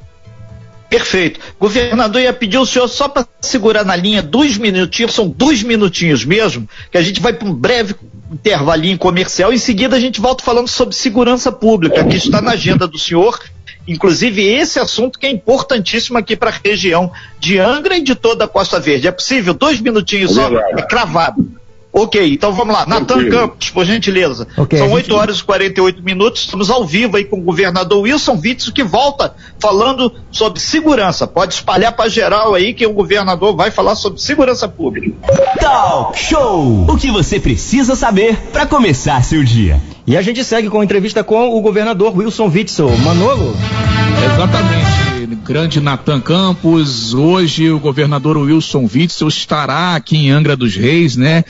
Perfeito. 0.88 1.40
Governador, 1.58 2.22
ia 2.22 2.32
pedir 2.32 2.58
o 2.58 2.66
senhor 2.66 2.86
só 2.88 3.08
para 3.08 3.26
segurar 3.40 3.84
na 3.84 3.96
linha 3.96 4.22
dois 4.22 4.56
minutinhos, 4.56 5.14
são 5.14 5.28
dois 5.28 5.62
minutinhos 5.62 6.24
mesmo, 6.24 6.68
que 6.90 6.96
a 6.96 7.02
gente 7.02 7.20
vai 7.20 7.32
para 7.32 7.48
um 7.48 7.52
breve 7.52 7.94
intervalinho 8.32 8.96
comercial. 8.96 9.52
Em 9.52 9.58
seguida, 9.58 9.96
a 9.96 10.00
gente 10.00 10.20
volta 10.20 10.44
falando 10.44 10.68
sobre 10.68 10.94
segurança 10.94 11.50
pública, 11.50 12.04
que 12.04 12.16
está 12.16 12.40
na 12.40 12.52
agenda 12.52 12.86
do 12.86 12.98
senhor. 12.98 13.38
Inclusive, 13.86 14.42
esse 14.44 14.80
assunto 14.80 15.18
que 15.18 15.26
é 15.26 15.30
importantíssimo 15.30 16.18
aqui 16.18 16.36
para 16.36 16.50
a 16.50 16.60
região 16.64 17.12
de 17.38 17.58
Angra 17.58 17.96
e 17.96 18.02
de 18.02 18.14
toda 18.14 18.44
a 18.44 18.48
Costa 18.48 18.80
Verde. 18.80 19.06
É 19.06 19.12
possível? 19.12 19.54
Dois 19.54 19.80
minutinhos 19.80 20.34
só, 20.34 20.50
é 20.52 20.82
cravado. 20.82 21.48
Ok, 21.98 22.34
então 22.34 22.52
vamos 22.52 22.74
lá. 22.74 22.84
Natan 22.84 23.30
Campos, 23.30 23.70
por 23.70 23.86
gentileza. 23.86 24.46
Okay, 24.54 24.78
São 24.78 24.92
8 24.92 25.06
gente... 25.06 25.16
horas 25.16 25.38
e 25.38 25.44
48 25.44 26.02
minutos. 26.02 26.42
Estamos 26.42 26.68
ao 26.68 26.84
vivo 26.84 27.16
aí 27.16 27.24
com 27.24 27.38
o 27.38 27.42
governador 27.42 28.02
Wilson 28.02 28.38
Witzel, 28.38 28.74
que 28.74 28.84
volta 28.84 29.34
falando 29.58 30.12
sobre 30.30 30.60
segurança. 30.60 31.26
Pode 31.26 31.54
espalhar 31.54 31.96
para 31.96 32.10
geral 32.10 32.54
aí 32.54 32.74
que 32.74 32.86
o 32.86 32.92
governador 32.92 33.56
vai 33.56 33.70
falar 33.70 33.94
sobre 33.94 34.20
segurança 34.20 34.68
pública. 34.68 35.16
Talk 35.58 36.18
Show! 36.18 36.84
O 36.86 36.98
que 36.98 37.10
você 37.10 37.40
precisa 37.40 37.96
saber 37.96 38.36
para 38.52 38.66
começar 38.66 39.24
seu 39.24 39.42
dia. 39.42 39.80
E 40.06 40.18
a 40.18 40.20
gente 40.20 40.44
segue 40.44 40.68
com 40.68 40.80
a 40.80 40.84
entrevista 40.84 41.24
com 41.24 41.56
o 41.56 41.60
governador 41.62 42.14
Wilson 42.14 42.50
Witzel. 42.54 42.90
Manolo? 42.98 43.56
Exatamente 44.22 44.85
grande 45.46 45.80
Natan 45.80 46.20
Campos. 46.20 47.14
Hoje 47.14 47.70
o 47.70 47.78
governador 47.78 48.36
Wilson 48.36 48.88
Witzel 48.92 49.28
estará 49.28 49.94
aqui 49.94 50.16
em 50.16 50.30
Angra 50.30 50.56
dos 50.56 50.74
Reis, 50.74 51.16
né, 51.16 51.44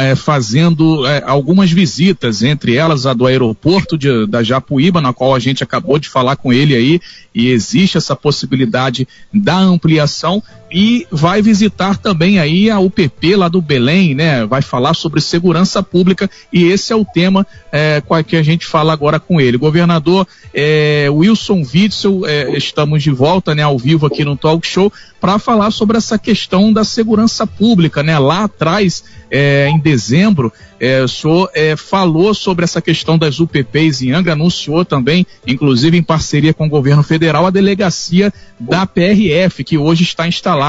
é, 0.00 0.14
fazendo 0.14 1.04
é, 1.04 1.20
algumas 1.26 1.68
visitas, 1.68 2.44
entre 2.44 2.76
elas 2.76 3.06
a 3.06 3.12
do 3.12 3.26
aeroporto 3.26 3.98
de, 3.98 4.24
da 4.28 4.40
Japuíba, 4.44 5.00
na 5.00 5.12
qual 5.12 5.34
a 5.34 5.40
gente 5.40 5.64
acabou 5.64 5.98
de 5.98 6.08
falar 6.08 6.36
com 6.36 6.52
ele 6.52 6.76
aí, 6.76 7.00
e 7.34 7.48
existe 7.48 7.98
essa 7.98 8.14
possibilidade 8.14 9.06
da 9.34 9.58
ampliação 9.58 10.40
e 10.72 11.06
vai 11.10 11.42
visitar 11.42 11.96
também 11.96 12.38
aí 12.38 12.70
a 12.70 12.78
UPP 12.78 13.34
lá 13.34 13.48
do 13.48 13.60
Belém, 13.60 14.14
né? 14.14 14.46
Vai 14.46 14.62
falar 14.62 14.94
sobre 14.94 15.20
segurança 15.20 15.82
pública 15.82 16.30
e 16.52 16.64
esse 16.64 16.92
é 16.92 16.96
o 16.96 17.04
tema 17.04 17.44
é, 17.72 18.00
que 18.24 18.36
a 18.36 18.42
gente 18.42 18.66
fala 18.66 18.92
agora 18.92 19.18
com 19.18 19.40
ele. 19.40 19.56
Governador 19.56 20.26
é, 20.54 21.08
Wilson 21.10 21.64
Witzel, 21.74 22.24
é, 22.24 22.56
estamos 22.56 23.02
de 23.02 23.10
volta, 23.10 23.54
né, 23.54 23.62
ao 23.62 23.76
vivo 23.76 24.06
aqui 24.06 24.24
no 24.24 24.36
Talk 24.36 24.64
Show 24.66 24.92
para 25.20 25.38
falar 25.38 25.70
sobre 25.70 25.98
essa 25.98 26.18
questão 26.18 26.72
da 26.72 26.84
segurança 26.84 27.46
pública, 27.46 28.02
né? 28.02 28.18
Lá 28.18 28.44
atrás, 28.44 29.04
é, 29.30 29.68
em 29.68 29.78
dezembro, 29.78 30.52
é, 30.78 31.02
o 31.02 31.08
senhor 31.08 31.50
é, 31.54 31.76
falou 31.76 32.32
sobre 32.32 32.64
essa 32.64 32.80
questão 32.80 33.18
das 33.18 33.38
UPPs 33.38 34.00
em 34.00 34.12
Angra, 34.12 34.32
anunciou 34.32 34.82
também, 34.82 35.26
inclusive 35.46 35.98
em 35.98 36.02
parceria 36.02 36.54
com 36.54 36.66
o 36.66 36.70
governo 36.70 37.02
federal, 37.02 37.44
a 37.46 37.50
delegacia 37.50 38.32
da 38.58 38.86
PRF, 38.86 39.62
que 39.62 39.76
hoje 39.76 40.04
está 40.04 40.26
instalada 40.26 40.59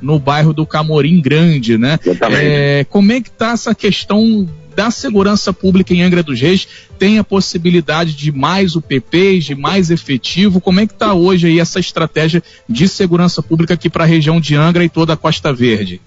no 0.00 0.18
bairro 0.18 0.52
do 0.52 0.66
Camorim 0.66 1.20
Grande, 1.20 1.76
né? 1.78 1.98
É, 2.40 2.84
como 2.88 3.12
é 3.12 3.20
que 3.20 3.28
está 3.28 3.52
essa 3.52 3.74
questão 3.74 4.48
da 4.74 4.90
segurança 4.90 5.52
pública 5.52 5.92
em 5.92 6.02
Angra 6.02 6.22
dos 6.22 6.40
Reis 6.40 6.66
tem 6.98 7.18
a 7.18 7.24
possibilidade 7.24 8.14
de 8.14 8.30
mais 8.32 8.76
UPPs, 8.76 9.44
de 9.44 9.54
mais 9.54 9.90
efetivo? 9.90 10.60
Como 10.60 10.80
é 10.80 10.86
que 10.86 10.92
está 10.92 11.12
hoje 11.14 11.48
aí 11.48 11.60
essa 11.60 11.80
estratégia 11.80 12.42
de 12.68 12.88
segurança 12.88 13.42
pública 13.42 13.74
aqui 13.74 13.90
para 13.90 14.04
a 14.04 14.06
região 14.06 14.40
de 14.40 14.54
Angra 14.54 14.84
e 14.84 14.88
toda 14.88 15.14
a 15.14 15.16
Costa 15.16 15.52
Verde? 15.52 16.00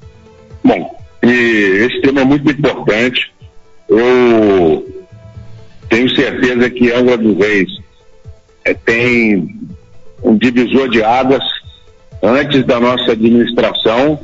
Bom, 0.63 0.97
e 1.21 1.29
esse 1.29 2.01
tema 2.01 2.21
é 2.21 2.25
muito 2.25 2.49
importante. 2.49 3.31
Eu 3.89 5.05
tenho 5.89 6.15
certeza 6.15 6.69
que 6.69 6.91
Angra 6.91 7.17
dos 7.17 7.37
Reis 7.37 7.69
é, 8.65 8.73
tem 8.73 9.59
um 10.23 10.37
divisor 10.37 10.89
de 10.89 11.03
águas 11.03 11.43
antes 12.23 12.65
da 12.65 12.79
nossa 12.79 13.11
administração 13.11 14.19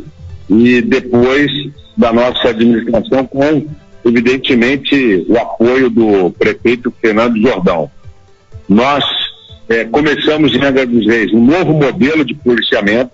e 0.49 0.81
depois 0.81 1.51
da 1.97 2.11
nossa 2.13 2.49
administração 2.49 3.25
com 3.27 3.67
evidentemente, 4.05 5.25
o 5.27 5.37
apoio 5.37 5.89
do 5.89 6.31
prefeito 6.31 6.93
Fernando 7.01 7.39
Jordão. 7.41 7.89
Nós 8.67 9.03
é, 9.67 9.85
começamos 9.85 10.53
em 10.55 10.63
Angra 10.63 10.85
dos 10.85 11.05
Reis 11.05 11.33
um 11.33 11.45
novo 11.45 11.73
modelo 11.73 12.23
de 12.23 12.33
policiamento, 12.33 13.11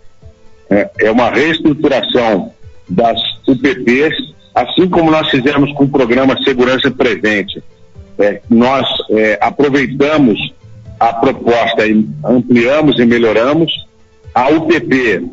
é, 0.69 0.89
é 0.99 1.11
uma 1.11 1.29
reestruturação 1.29 2.51
das 2.89 3.19
UPPs, 3.47 4.33
assim 4.53 4.87
como 4.87 5.11
nós 5.11 5.29
fizemos 5.29 5.71
com 5.73 5.85
o 5.85 5.89
programa 5.89 6.41
Segurança 6.43 6.89
Presente. 6.91 7.61
É, 8.17 8.41
nós 8.49 8.87
é, 9.11 9.37
aproveitamos 9.41 10.39
a 10.99 11.11
proposta 11.13 11.85
e 11.85 12.07
ampliamos 12.23 12.97
e 12.99 13.05
melhoramos. 13.05 13.85
A 14.35 14.49
UPP, 14.49 15.31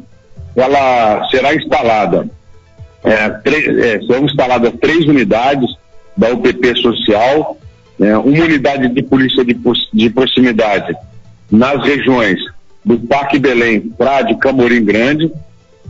ela 0.55 1.29
será 1.29 1.53
instalada 1.53 2.31
é, 3.03 3.29
três, 3.31 3.79
é, 3.79 4.01
são 4.03 4.25
instaladas 4.25 4.73
três 4.81 5.05
unidades 5.07 5.69
da 6.17 6.31
UPP 6.31 6.81
Social, 6.81 7.59
né, 7.99 8.17
uma 8.17 8.45
unidade 8.45 8.89
de 8.89 9.03
polícia 9.03 9.45
de, 9.45 9.59
de 9.93 10.11
proximidade 10.11 10.95
nas 11.51 11.85
regiões 11.85 12.39
do 12.85 12.97
Parque 13.01 13.41
Belém, 13.41 13.81
Prade, 13.81 14.37
Camorim 14.37 14.85
Grande, 14.85 15.33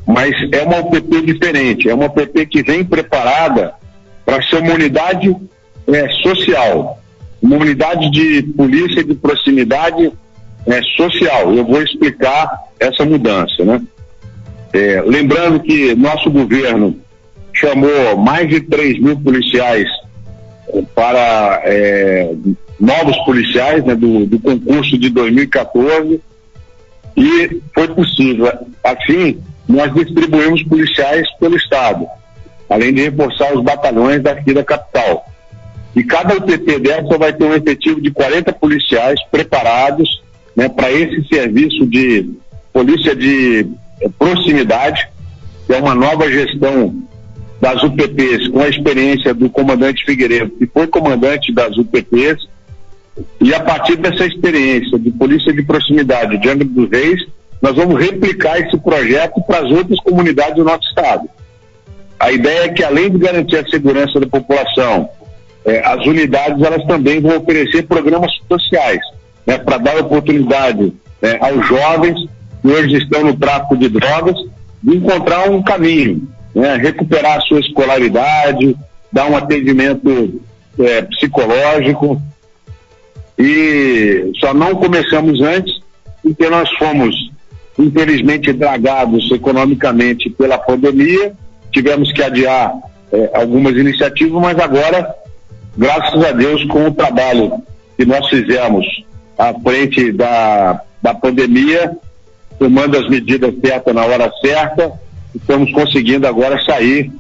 mas 0.07 0.35
é 0.51 0.63
uma 0.63 0.81
UPP 0.81 1.21
diferente, 1.21 1.91
é 1.91 1.95
uma 1.95 2.07
UPP 2.07 2.47
que 2.47 2.63
vem 2.63 2.83
preparada 2.83 3.75
para 4.25 4.43
ser 4.43 4.57
uma 4.57 4.73
unidade 4.73 5.37
é, 5.87 6.09
social, 6.23 6.99
uma 7.43 7.57
unidade 7.57 8.11
de 8.11 8.43
polícia 8.43 9.05
de 9.05 9.15
proximidade 9.15 10.11
é, 10.67 10.83
social. 10.97 11.55
Eu 11.55 11.65
vou 11.65 11.83
explicar 11.83 12.49
essa 12.79 13.05
mudança, 13.05 13.65
né? 13.65 13.81
É, 14.73 15.03
lembrando 15.03 15.61
que 15.61 15.95
nosso 15.95 16.31
governo 16.31 16.99
chamou 17.53 18.17
mais 18.17 18.49
de 18.49 18.61
3 18.61 19.01
mil 19.01 19.21
policiais 19.21 19.87
eh, 20.69 20.83
para 20.95 21.61
é, 21.65 22.33
novos 22.81 23.17
policiais 23.25 23.85
né, 23.85 23.95
do, 23.95 24.25
do 24.25 24.41
concurso 24.41 24.97
de 24.99 25.11
2014 25.11 26.21
e 27.17 27.61
foi 27.75 27.89
possível. 27.89 28.51
Assim, 28.83 29.39
nós 29.69 29.93
distribuímos 29.95 30.63
policiais 30.63 31.27
pelo 31.39 31.57
Estado, 31.57 32.07
além 32.71 32.95
de 32.95 33.03
reforçar 33.03 33.55
os 33.55 33.63
batalhões 33.63 34.23
daqui 34.23 34.55
da 34.55 34.65
capital. 34.65 35.27
E 35.95 36.03
cada 36.03 36.35
UTP 36.35 36.79
dessa 36.79 37.19
vai 37.19 37.33
ter 37.35 37.45
um 37.45 37.55
efetivo 37.55 38.01
de 38.01 38.11
40 38.11 38.51
policiais 38.55 39.21
preparados 39.31 40.23
né, 40.57 40.69
para 40.69 40.91
esse 40.91 41.27
serviço 41.29 41.87
de 41.87 42.31
polícia 42.73 43.15
de 43.15 43.67
eh, 44.01 44.09
proximidade, 44.19 45.09
que 45.67 45.75
é 45.75 45.79
uma 45.79 45.95
nova 45.95 46.31
gestão 46.31 46.95
das 47.61 47.83
UPPs, 47.83 48.49
com 48.49 48.61
a 48.61 48.69
experiência 48.69 49.33
do 49.33 49.49
comandante 49.49 50.05
Figueiredo, 50.05 50.51
que 50.51 50.67
foi 50.67 50.87
comandante 50.87 51.53
das 51.53 51.77
UPPs, 51.77 52.49
E 53.41 53.55
a 53.55 53.61
partir 53.61 53.97
dessa 53.97 54.25
experiência 54.25 54.99
de 54.99 55.11
polícia 55.11 55.53
de 55.53 55.63
proximidade 55.63 56.39
de 56.39 56.49
Angra 56.49 56.65
dos 56.65 56.91
Reis, 56.91 57.21
nós 57.61 57.77
vamos 57.77 58.01
replicar 58.01 58.59
esse 58.59 58.77
projeto 58.79 59.41
para 59.47 59.59
as 59.59 59.71
outras 59.71 59.99
comunidades 60.01 60.57
do 60.57 60.65
nosso 60.65 60.89
estado. 60.89 61.29
A 62.19 62.33
ideia 62.33 62.65
é 62.65 62.69
que, 62.69 62.83
além 62.83 63.11
de 63.11 63.19
garantir 63.19 63.57
a 63.57 63.69
segurança 63.69 64.19
da 64.19 64.27
população, 64.27 65.09
eh, 65.65 65.83
as 65.85 66.07
unidades 66.07 66.63
elas 66.63 66.85
também 66.87 67.21
vão 67.21 67.37
oferecer 67.37 67.83
programas 67.87 68.33
sociais, 68.49 69.01
né, 69.47 69.59
para 69.59 69.79
dar 69.79 69.99
oportunidade 69.99 70.93
eh, 71.21 71.39
aos 71.41 71.67
jovens 71.67 72.29
que 72.61 72.69
hoje 72.69 72.97
estão 72.99 73.25
no 73.25 73.37
tráfico 73.37 73.77
de 73.77 73.89
drogas 73.89 74.37
de 74.83 74.97
encontrar 74.97 75.51
um 75.51 75.63
caminho, 75.63 76.29
né, 76.55 76.77
recuperar 76.77 77.39
a 77.39 77.41
sua 77.41 77.61
escolaridade, 77.61 78.77
dar 79.13 79.31
um 79.31 79.37
atendimento 79.37 80.41
eh, 80.79 81.03
psicológico. 81.03 82.21
E 83.39 84.31
só 84.39 84.53
não 84.55 84.75
começamos 84.75 85.41
antes 85.41 85.81
porque 86.23 86.49
nós 86.49 86.71
fomos, 86.79 87.15
infelizmente, 87.79 88.53
dragados 88.53 89.31
economicamente 89.33 90.31
pela 90.31 90.59
pandemia 90.59 91.35
tivemos 91.73 92.13
que 92.13 92.23
adiar 92.23 92.75
é, 93.11 93.31
algumas 93.35 93.75
iniciativas, 93.77 94.41
mas 94.41 94.59
agora, 94.59 95.15
graças 95.77 96.23
a 96.25 96.33
Deus, 96.33 96.63
com 96.67 96.87
o 96.87 96.95
trabalho 96.95 97.63
que 97.97 98.05
nós 98.05 98.29
fizemos 98.29 98.85
à 99.43 99.53
frente 99.61 100.13
da, 100.13 100.81
da 101.03 101.13
pandemia, 101.13 101.97
tomando 102.61 102.97
as 102.97 103.09
medidas 103.09 103.53
certas 103.61 103.93
na 103.93 104.05
hora 104.05 104.31
certa, 104.41 104.93
estamos 105.35 105.73
conseguindo 105.73 106.29
agora 106.29 106.63
sair 106.65 107.11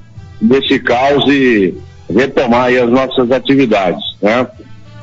desse 0.40 0.78
caos 0.78 1.24
e 1.26 1.74
retomar 2.08 2.72
as 2.72 2.88
nossas 2.88 3.28
atividades. 3.32 4.00
Né? 4.22 4.46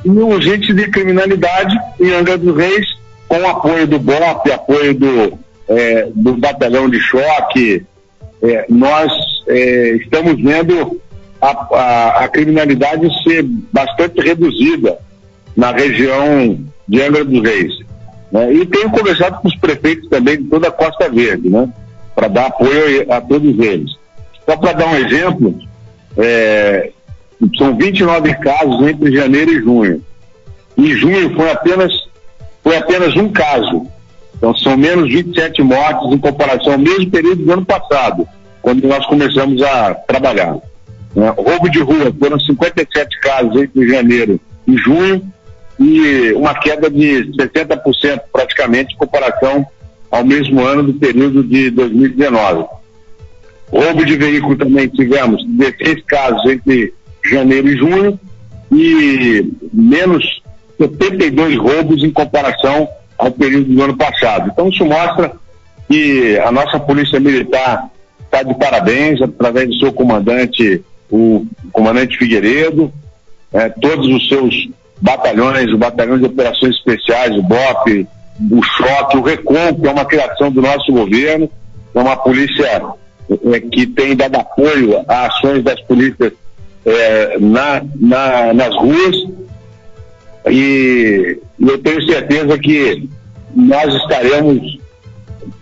E 0.06 0.10
um 0.10 0.34
agente 0.34 0.74
de 0.74 0.90
criminalidade 0.90 1.78
em 2.00 2.14
Angra 2.14 2.38
dos 2.38 2.56
Reis, 2.56 2.86
com 3.28 3.46
apoio 3.50 3.86
do 3.86 4.00
BOP, 4.00 4.52
apoio 4.54 4.94
do, 4.94 5.38
é, 5.68 6.08
do 6.16 6.38
batalhão 6.38 6.90
de 6.90 7.02
choque, 7.02 7.84
é, 8.42 8.66
nós 8.70 9.12
é, 9.50 9.98
estamos 9.98 10.42
vendo 10.42 11.02
a, 11.42 11.50
a, 11.50 12.24
a, 12.24 12.28
criminalidade 12.30 13.10
ser 13.24 13.44
bastante 13.74 14.22
reduzida 14.22 14.98
na 15.58 15.74
região 15.74 16.58
de 16.90 17.02
Angra 17.02 17.24
dos 17.24 17.42
Reis. 17.42 17.74
Né? 18.32 18.54
E 18.54 18.66
tenho 18.66 18.90
conversado 18.90 19.40
com 19.42 19.48
os 19.48 19.56
prefeitos 19.56 20.10
também 20.10 20.38
de 20.38 20.50
toda 20.50 20.68
a 20.68 20.72
Costa 20.72 21.08
Verde, 21.08 21.50
né? 21.50 21.70
para 22.16 22.28
dar 22.28 22.48
apoio 22.48 23.12
a 23.12 23.22
todos 23.22 23.58
eles. 23.60 23.92
Só 24.46 24.58
para 24.58 24.74
dar 24.74 24.88
um 24.88 24.96
exemplo, 24.96 25.56
é, 26.18 26.92
são 27.58 27.78
29 27.78 28.34
casos 28.36 28.88
entre 28.88 29.16
janeiro 29.16 29.52
e 29.52 29.62
junho. 29.62 30.04
Em 30.76 30.88
junho 30.96 31.36
foi 31.36 31.52
apenas, 31.52 31.94
foi 32.64 32.76
apenas 32.76 33.16
um 33.16 33.30
caso. 33.30 33.86
Então 34.36 34.56
são 34.56 34.76
menos 34.76 35.10
27 35.12 35.62
mortes 35.62 36.12
em 36.12 36.18
comparação 36.18 36.74
ao 36.74 36.80
mesmo 36.80 37.12
período 37.12 37.46
do 37.46 37.54
ano 37.54 37.66
passado 37.66 38.28
quando 38.62 38.88
nós 38.88 39.06
começamos 39.06 39.62
a 39.62 39.94
trabalhar. 39.94 40.58
Né? 41.16 41.30
Roubo 41.30 41.70
de 41.70 41.80
rua, 41.80 42.14
foram 42.18 42.40
57 42.40 43.20
casos 43.20 43.56
entre 43.56 43.88
janeiro 43.88 44.40
e 44.68 44.78
junho 44.78 45.32
e 45.80 46.34
uma 46.34 46.54
queda 46.56 46.90
de 46.90 47.32
60% 47.32 48.22
praticamente 48.32 48.94
em 48.94 48.98
comparação 48.98 49.66
ao 50.12 50.26
mesmo 50.26 50.62
ano 50.66 50.84
do 50.84 50.94
período 50.94 51.44
de 51.44 51.70
2019. 51.72 52.66
Roubo 53.72 54.06
de 54.06 54.16
veículo 54.18 54.58
também 54.58 54.88
tivemos 54.90 55.46
16 55.46 56.04
casos 56.06 56.44
entre 56.52 56.94
janeiro 57.24 57.70
e 57.70 57.78
junho 57.78 58.20
e 58.72 59.52
menos 59.72 60.42
72 60.80 61.58
roubos 61.58 62.04
em 62.04 62.12
comparação 62.12 62.88
ao 63.18 63.32
período 63.32 63.74
do 63.74 63.84
ano 63.84 63.98
passado. 63.98 64.50
Então 64.52 64.70
isso 64.70 64.84
mostra 64.86 65.32
que 65.88 66.38
a 66.40 66.52
nossa 66.52 66.80
polícia 66.80 67.20
militar 67.20 67.90
está 68.24 68.44
de 68.44 68.54
parabéns 68.58 69.22
através 69.22 69.68
do 69.70 69.80
seu 69.80 69.92
comandante, 69.92 70.84
o 71.10 71.46
comandante 71.72 72.18
Figueiredo, 72.18 72.92
é, 73.52 73.70
todos 73.70 74.08
os 74.08 74.28
seus 74.28 74.70
batalhões, 75.02 75.72
o 75.72 75.78
batalhão 75.78 76.18
de 76.18 76.26
operações 76.26 76.76
especiais, 76.76 77.36
o 77.36 77.42
BOP, 77.42 78.08
o 78.52 78.64
Choque, 78.64 79.18
o 79.18 79.22
RECOM, 79.22 79.80
que 79.80 79.88
é 79.88 79.92
uma 79.92 80.06
criação 80.06 80.52
do 80.52 80.62
nosso 80.62 80.92
governo, 80.92 81.50
é 81.94 82.00
uma 82.00 82.18
polícia 82.18 82.66
é, 82.66 83.60
que 83.60 83.86
tem 83.88 84.16
dado 84.16 84.38
apoio 84.38 85.04
a 85.08 85.28
ações 85.28 85.64
das 85.64 85.80
polícias 85.82 86.34
é, 86.86 87.38
na, 87.40 87.84
na, 87.96 88.54
nas 88.54 88.76
ruas. 88.76 89.16
E 90.50 91.40
eu 91.60 91.78
tenho 91.80 92.02
certeza 92.08 92.58
que 92.58 93.10
nós 93.56 93.94
estaremos 93.96 94.80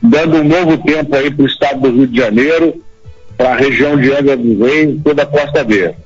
dando 0.02 0.38
um 0.38 0.44
novo 0.44 0.78
tempo 0.78 1.16
aí 1.16 1.32
para 1.32 1.44
o 1.44 1.48
estado 1.48 1.82
do 1.82 1.92
Rio 1.92 2.08
de 2.08 2.18
Janeiro, 2.18 2.82
para 3.36 3.54
a 3.54 3.58
região 3.58 4.00
de 4.00 4.12
Angra 4.12 4.38
dos 4.38 4.60
Reis, 4.60 5.00
toda 5.04 5.24
a 5.24 5.26
Costa 5.26 5.64
Verde. 5.64 5.98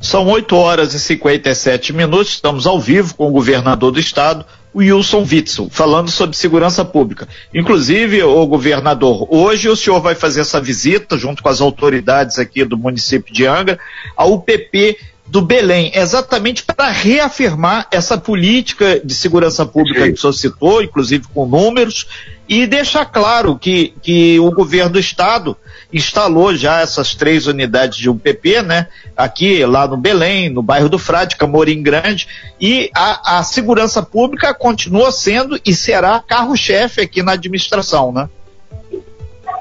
São 0.00 0.26
8 0.28 0.54
horas 0.54 0.94
e 0.94 1.00
57 1.00 1.92
minutos, 1.92 2.34
estamos 2.34 2.66
ao 2.66 2.80
vivo 2.80 3.14
com 3.14 3.28
o 3.28 3.32
governador 3.32 3.90
do 3.90 3.98
estado, 3.98 4.44
Wilson 4.74 5.26
Witzel, 5.28 5.68
falando 5.70 6.08
sobre 6.08 6.36
segurança 6.36 6.84
pública. 6.84 7.26
Inclusive, 7.52 8.22
o 8.22 8.46
governador, 8.46 9.26
hoje 9.28 9.68
o 9.68 9.74
senhor 9.74 10.00
vai 10.00 10.14
fazer 10.14 10.42
essa 10.42 10.60
visita, 10.60 11.18
junto 11.18 11.42
com 11.42 11.48
as 11.48 11.60
autoridades 11.60 12.38
aqui 12.38 12.64
do 12.64 12.78
município 12.78 13.34
de 13.34 13.44
Angra, 13.44 13.78
ao 14.16 14.34
UPP 14.34 14.96
do 15.28 15.42
Belém, 15.42 15.92
exatamente 15.94 16.62
para 16.62 16.90
reafirmar 16.90 17.86
essa 17.90 18.16
política 18.16 19.00
de 19.04 19.14
segurança 19.14 19.66
pública 19.66 20.04
Sim. 20.04 20.12
que 20.12 20.18
o 20.18 20.20
senhor 20.20 20.32
citou, 20.32 20.82
inclusive 20.82 21.26
com 21.34 21.46
números, 21.46 22.06
e 22.48 22.66
deixar 22.66 23.04
claro 23.04 23.58
que, 23.58 23.92
que 24.02 24.40
o 24.40 24.50
governo 24.50 24.92
do 24.92 24.98
estado 24.98 25.54
instalou 25.92 26.54
já 26.56 26.80
essas 26.80 27.14
três 27.14 27.46
unidades 27.46 27.98
de 27.98 28.08
UPP, 28.08 28.62
né? 28.62 28.88
Aqui, 29.14 29.64
lá 29.66 29.86
no 29.86 29.98
Belém, 29.98 30.48
no 30.48 30.62
bairro 30.62 30.88
do 30.88 30.98
Frade, 30.98 31.36
Camorim 31.36 31.82
Grande, 31.82 32.26
e 32.58 32.90
a, 32.94 33.38
a 33.38 33.42
segurança 33.42 34.02
pública 34.02 34.54
continua 34.54 35.12
sendo 35.12 35.60
e 35.64 35.74
será 35.74 36.20
carro-chefe 36.26 37.02
aqui 37.02 37.22
na 37.22 37.32
administração, 37.32 38.12
né? 38.12 38.28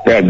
É, 0.05 0.21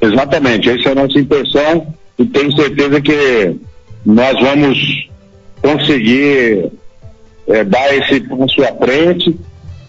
exatamente, 0.00 0.70
essa 0.70 0.88
é 0.88 0.92
a 0.92 0.94
nossa 0.94 1.18
intenção 1.18 1.94
e 2.18 2.24
tenho 2.24 2.54
certeza 2.56 3.00
que 3.00 3.56
nós 4.04 4.40
vamos 4.40 5.08
conseguir 5.62 6.70
é, 7.46 7.64
dar 7.64 7.94
esse 7.96 8.20
passo 8.20 8.62
à 8.62 8.72
frente, 8.76 9.36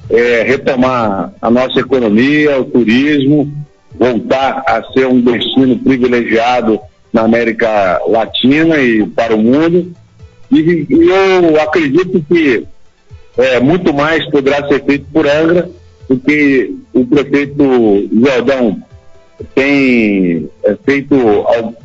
é, 0.09 0.43
retomar 0.43 1.33
a 1.41 1.51
nossa 1.51 1.79
economia, 1.79 2.59
o 2.59 2.65
turismo, 2.65 3.51
voltar 3.93 4.63
a 4.65 4.83
ser 4.93 5.07
um 5.07 5.21
destino 5.21 5.77
privilegiado 5.77 6.79
na 7.11 7.21
América 7.21 8.01
Latina 8.07 8.77
e 8.77 9.05
para 9.07 9.35
o 9.35 9.41
mundo. 9.41 9.91
E, 10.51 10.87
e 10.89 11.09
eu 11.09 11.61
acredito 11.61 12.23
que 12.27 12.65
é, 13.37 13.59
muito 13.59 13.93
mais 13.93 14.25
poderá 14.29 14.67
ser 14.67 14.83
feito 14.83 15.05
por 15.13 15.27
Angra, 15.27 15.69
porque 16.07 16.73
o 16.93 17.05
prefeito 17.05 18.09
Jordão 18.11 18.81
tem 19.53 20.49
é, 20.69 20.77
feito, 20.85 21.15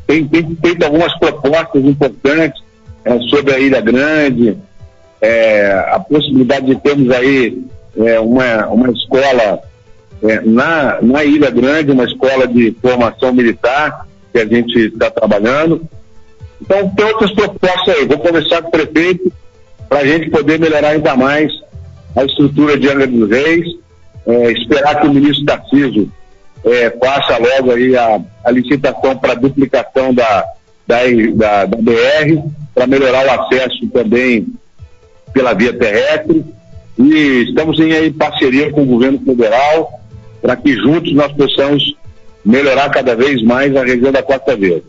tem, 0.07 0.27
tem, 0.27 0.57
feito 0.57 0.85
algumas 0.85 1.17
propostas 1.19 1.85
importantes 1.85 2.63
é, 3.05 3.19
sobre 3.31 3.55
a 3.55 3.59
Ilha 3.59 3.81
Grande, 3.81 4.59
é, 5.21 5.73
a 5.91 5.99
possibilidade 6.01 6.67
de 6.67 6.77
termos 6.77 7.11
aí 7.11 7.65
é, 7.97 8.21
uma, 8.21 8.67
uma 8.67 8.91
escola 8.91 9.61
é, 10.23 10.41
na, 10.41 11.01
na 11.01 11.25
Ilha 11.25 11.51
Grande, 11.51 11.93
uma 11.93 12.05
escola 12.05 12.47
de 12.47 12.77
formação 12.83 13.33
militar 13.33 14.07
que 14.33 14.39
a 14.39 14.47
gente 14.47 14.79
está 14.79 15.11
trabalhando. 15.11 15.83
Então, 16.61 16.89
tem 16.91 17.07
outras 17.07 17.33
propostas 17.33 17.95
aí. 17.95 18.07
Vou 18.07 18.19
conversar 18.19 18.63
com 18.63 18.69
o 18.69 18.71
prefeito 18.73 19.33
para 19.89 20.01
a 20.01 20.07
gente 20.07 20.31
poder 20.31 20.59
melhorar 20.59 20.91
ainda 20.91 21.17
mais 21.17 21.53
a 22.17 22.25
estrutura 22.25 22.79
de 22.79 22.89
Angra 22.89 23.07
dos 23.07 23.29
Reis, 23.29 23.67
é, 24.27 24.53
esperar 24.53 25.01
que 25.01 25.07
o 25.07 25.13
ministro 25.13 25.45
Tarcísio 25.45 26.11
é, 26.65 26.91
faça 26.91 27.39
logo 27.39 27.73
aí 27.73 27.97
a, 27.97 28.21
a 28.45 28.51
licitação 28.51 29.17
para 29.17 29.35
duplicação 29.35 30.13
da, 30.13 30.45
da, 30.87 30.99
da, 31.35 31.67
da 31.67 31.77
BR, 31.77 32.43
para 32.75 32.87
melhorar 32.87 33.27
o 33.27 33.41
acesso 33.41 33.87
também 33.89 34.47
pela 35.33 35.55
via 35.55 35.73
terrestre. 35.73 36.45
E 36.99 37.45
estamos 37.49 37.79
em 37.81 38.13
parceria 38.13 38.71
com 38.71 38.83
o 38.83 38.87
governo 38.87 39.19
federal 39.19 40.01
para 40.41 40.57
que 40.57 40.75
juntos 40.75 41.13
nós 41.15 41.33
possamos 41.33 41.97
melhorar 42.45 42.91
cada 42.91 43.17
vez 43.17 43.43
mais 43.43 43.75
a 43.75 43.83
região 43.83 44.13
da 44.13 44.23
Costa 44.23 44.55
Verde. 44.57 44.85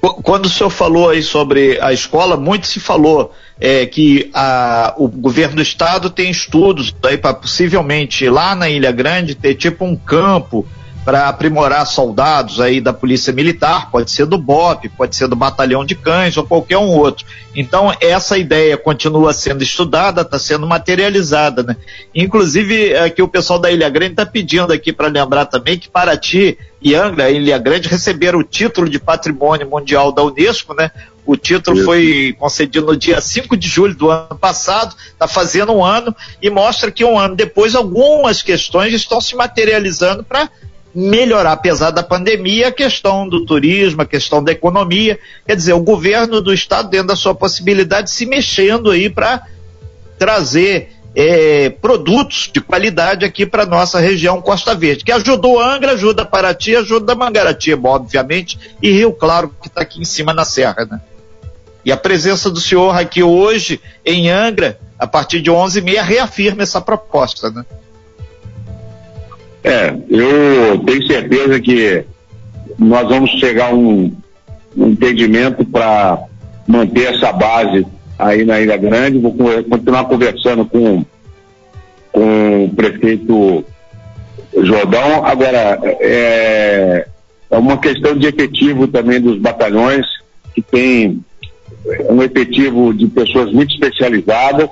Quando 0.00 0.46
o 0.46 0.48
senhor 0.48 0.70
falou 0.70 1.10
aí 1.10 1.22
sobre 1.22 1.78
a 1.80 1.92
escola, 1.92 2.36
muito 2.36 2.66
se 2.66 2.80
falou 2.80 3.32
é, 3.60 3.86
que 3.86 4.30
a, 4.34 4.94
o 4.96 5.06
governo 5.06 5.56
do 5.56 5.62
estado 5.62 6.10
tem 6.10 6.28
estudos 6.28 6.94
aí 7.04 7.16
para 7.16 7.34
possivelmente 7.34 8.28
lá 8.28 8.56
na 8.56 8.68
Ilha 8.68 8.90
Grande 8.90 9.36
ter 9.36 9.54
tipo 9.54 9.84
um 9.84 9.94
campo 9.94 10.66
para 11.04 11.28
aprimorar 11.28 11.86
soldados 11.86 12.60
aí 12.60 12.80
da 12.80 12.92
Polícia 12.92 13.32
Militar, 13.32 13.90
pode 13.90 14.10
ser 14.10 14.24
do 14.24 14.38
BOP, 14.38 14.88
pode 14.90 15.16
ser 15.16 15.26
do 15.26 15.34
Batalhão 15.34 15.84
de 15.84 15.96
Cães 15.96 16.36
ou 16.36 16.44
qualquer 16.44 16.78
um 16.78 16.90
outro. 16.90 17.26
Então, 17.54 17.92
essa 18.00 18.38
ideia 18.38 18.76
continua 18.76 19.32
sendo 19.32 19.62
estudada, 19.62 20.22
está 20.22 20.38
sendo 20.38 20.66
materializada, 20.66 21.62
né? 21.64 21.76
Inclusive, 22.14 22.96
aqui 22.96 23.20
o 23.20 23.28
pessoal 23.28 23.58
da 23.58 23.70
Ilha 23.70 23.88
Grande 23.88 24.12
está 24.12 24.24
pedindo 24.24 24.72
aqui 24.72 24.92
para 24.92 25.08
lembrar 25.08 25.46
também 25.46 25.76
que 25.76 25.88
Paraty 25.88 26.56
e 26.80 26.94
Angra, 26.94 27.30
Ilha 27.30 27.58
Grande, 27.58 27.88
receberam 27.88 28.38
o 28.38 28.44
título 28.44 28.88
de 28.88 28.98
Patrimônio 29.00 29.68
Mundial 29.68 30.12
da 30.12 30.22
Unesco, 30.22 30.72
né? 30.72 30.90
O 31.26 31.36
título 31.36 31.76
Isso. 31.76 31.84
foi 31.84 32.36
concedido 32.38 32.86
no 32.86 32.96
dia 32.96 33.20
5 33.20 33.56
de 33.56 33.68
julho 33.68 33.94
do 33.94 34.10
ano 34.10 34.36
passado, 34.40 34.94
está 35.12 35.28
fazendo 35.28 35.72
um 35.72 35.84
ano, 35.84 36.14
e 36.40 36.48
mostra 36.48 36.90
que 36.90 37.04
um 37.04 37.18
ano 37.18 37.36
depois 37.36 37.74
algumas 37.74 38.42
questões 38.42 38.92
estão 38.92 39.20
se 39.20 39.36
materializando 39.36 40.24
para 40.24 40.48
melhorar, 40.94 41.52
apesar 41.52 41.90
da 41.90 42.02
pandemia, 42.02 42.68
a 42.68 42.72
questão 42.72 43.28
do 43.28 43.44
turismo, 43.44 44.02
a 44.02 44.06
questão 44.06 44.42
da 44.42 44.52
economia. 44.52 45.18
Quer 45.46 45.56
dizer, 45.56 45.72
o 45.72 45.80
governo 45.80 46.40
do 46.40 46.52
estado, 46.52 46.90
dentro 46.90 47.08
da 47.08 47.16
sua 47.16 47.34
possibilidade, 47.34 48.10
se 48.10 48.26
mexendo 48.26 48.90
aí 48.90 49.08
para 49.08 49.46
trazer 50.18 50.90
é, 51.14 51.70
produtos 51.70 52.50
de 52.52 52.60
qualidade 52.60 53.24
aqui 53.24 53.44
para 53.44 53.66
nossa 53.66 53.98
região 53.98 54.40
Costa 54.40 54.74
Verde, 54.74 55.04
que 55.04 55.12
ajudou 55.12 55.60
Angra, 55.60 55.92
ajuda 55.92 56.24
Paraty, 56.24 56.76
ajuda 56.76 57.14
Mangaratiba, 57.14 57.88
obviamente, 57.88 58.58
e 58.80 58.90
Rio 58.90 59.12
Claro, 59.12 59.54
que 59.60 59.68
está 59.68 59.82
aqui 59.82 60.00
em 60.00 60.04
cima 60.04 60.32
na 60.32 60.44
serra, 60.44 60.86
né? 60.90 61.00
E 61.84 61.90
a 61.90 61.96
presença 61.96 62.48
do 62.48 62.60
senhor 62.60 62.96
aqui 62.96 63.22
hoje 63.22 63.80
em 64.04 64.30
Angra, 64.30 64.78
a 64.98 65.06
partir 65.06 65.40
de 65.40 65.50
11h30, 65.50 66.02
reafirma 66.02 66.62
essa 66.62 66.80
proposta, 66.80 67.50
né? 67.50 67.64
É, 69.64 69.94
eu 70.08 70.78
tenho 70.80 71.06
certeza 71.06 71.60
que 71.60 72.04
nós 72.78 73.08
vamos 73.08 73.30
chegar 73.32 73.70
a 73.70 73.74
um, 73.74 74.12
um 74.76 74.88
entendimento 74.88 75.64
para 75.64 76.18
manter 76.66 77.14
essa 77.14 77.32
base 77.32 77.86
aí 78.18 78.44
na 78.44 78.60
Ilha 78.60 78.76
Grande. 78.76 79.18
Vou 79.18 79.32
continuar 79.32 80.04
conversando 80.04 80.64
com, 80.64 81.04
com 82.12 82.64
o 82.64 82.70
prefeito 82.74 83.64
Jordão. 84.62 85.24
Agora, 85.24 85.78
é, 86.00 87.06
é 87.50 87.58
uma 87.58 87.76
questão 87.78 88.16
de 88.16 88.26
efetivo 88.26 88.88
também 88.88 89.20
dos 89.20 89.38
batalhões, 89.38 90.06
que 90.54 90.62
tem 90.62 91.20
um 92.08 92.22
efetivo 92.22 92.92
de 92.92 93.06
pessoas 93.06 93.52
muito 93.52 93.72
especializadas 93.74 94.68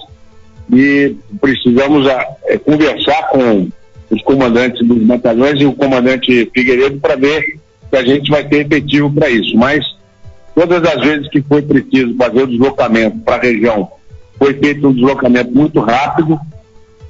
e 0.72 1.16
precisamos 1.40 2.07
é, 2.07 2.59
conversar 2.59 3.29
com 3.31 3.68
os 4.11 4.23
comandantes 4.23 4.87
dos 4.87 5.03
batalhões 5.03 5.61
e 5.61 5.66
o 5.66 5.73
comandante 5.73 6.51
Figueiredo 6.55 6.99
para 6.99 7.16
ver 7.16 7.59
se 7.88 7.96
a 7.96 8.03
gente 8.03 8.31
vai 8.31 8.44
ter 8.44 8.66
efetivo 8.66 9.12
para 9.12 9.29
isso. 9.31 9.57
Mas 9.57 9.85
todas 10.55 10.83
as 10.85 11.01
vezes 11.01 11.29
que 11.31 11.40
foi 11.42 11.62
preciso 11.62 12.16
fazer 12.16 12.42
o 12.42 12.46
deslocamento 12.46 13.18
para 13.18 13.37
a 13.37 13.40
região, 13.40 13.90
foi 14.38 14.55
feito 14.55 14.88
um 14.88 14.92
deslocamento 14.92 15.53
muito 15.53 15.81
rápido 15.81 16.38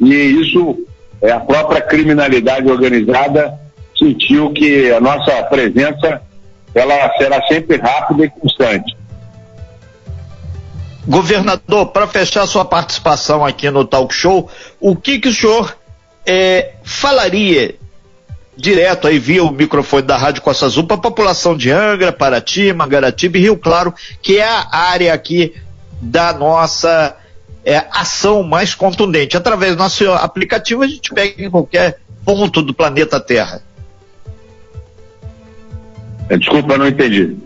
e 0.00 0.14
isso 0.14 0.78
é, 1.22 1.30
a 1.30 1.40
própria 1.40 1.80
criminalidade 1.80 2.68
organizada 2.68 3.58
sentiu 3.96 4.52
que 4.52 4.90
a 4.90 5.00
nossa 5.00 5.42
presença 5.44 6.22
ela 6.74 7.12
será 7.18 7.42
sempre 7.46 7.76
rápida 7.76 8.24
e 8.24 8.30
constante. 8.30 8.96
Governador, 11.06 11.86
para 11.86 12.06
fechar 12.06 12.46
sua 12.46 12.64
participação 12.64 13.44
aqui 13.44 13.70
no 13.70 13.84
Talk 13.84 14.14
Show, 14.14 14.48
o 14.78 14.94
que, 14.94 15.18
que 15.18 15.28
o 15.28 15.34
senhor 15.34 15.76
é, 16.26 16.74
falaria 16.82 17.74
direto 18.56 19.08
aí 19.08 19.18
via 19.18 19.42
o 19.42 19.50
microfone 19.50 20.02
da 20.02 20.16
Rádio 20.16 20.42
Costa 20.42 20.66
Azul 20.66 20.84
para 20.84 20.96
a 20.96 21.00
população 21.00 21.56
de 21.56 21.70
Angra, 21.70 22.12
Paraty, 22.12 22.72
Mangaratiba 22.72 23.38
e 23.38 23.42
Rio 23.42 23.56
Claro, 23.56 23.94
que 24.20 24.38
é 24.38 24.46
a 24.46 24.68
área 24.70 25.14
aqui 25.14 25.54
da 26.00 26.32
nossa 26.32 27.16
é, 27.64 27.84
ação 27.90 28.42
mais 28.42 28.74
contundente. 28.74 29.36
Através 29.36 29.74
do 29.74 29.78
nosso 29.78 30.10
aplicativo 30.12 30.82
a 30.82 30.86
gente 30.86 31.12
pega 31.12 31.42
em 31.42 31.50
qualquer 31.50 31.98
ponto 32.24 32.62
do 32.62 32.74
planeta 32.74 33.18
Terra. 33.18 33.62
É, 36.28 36.36
desculpa, 36.36 36.78
não 36.78 36.86
entendi. 36.86 37.36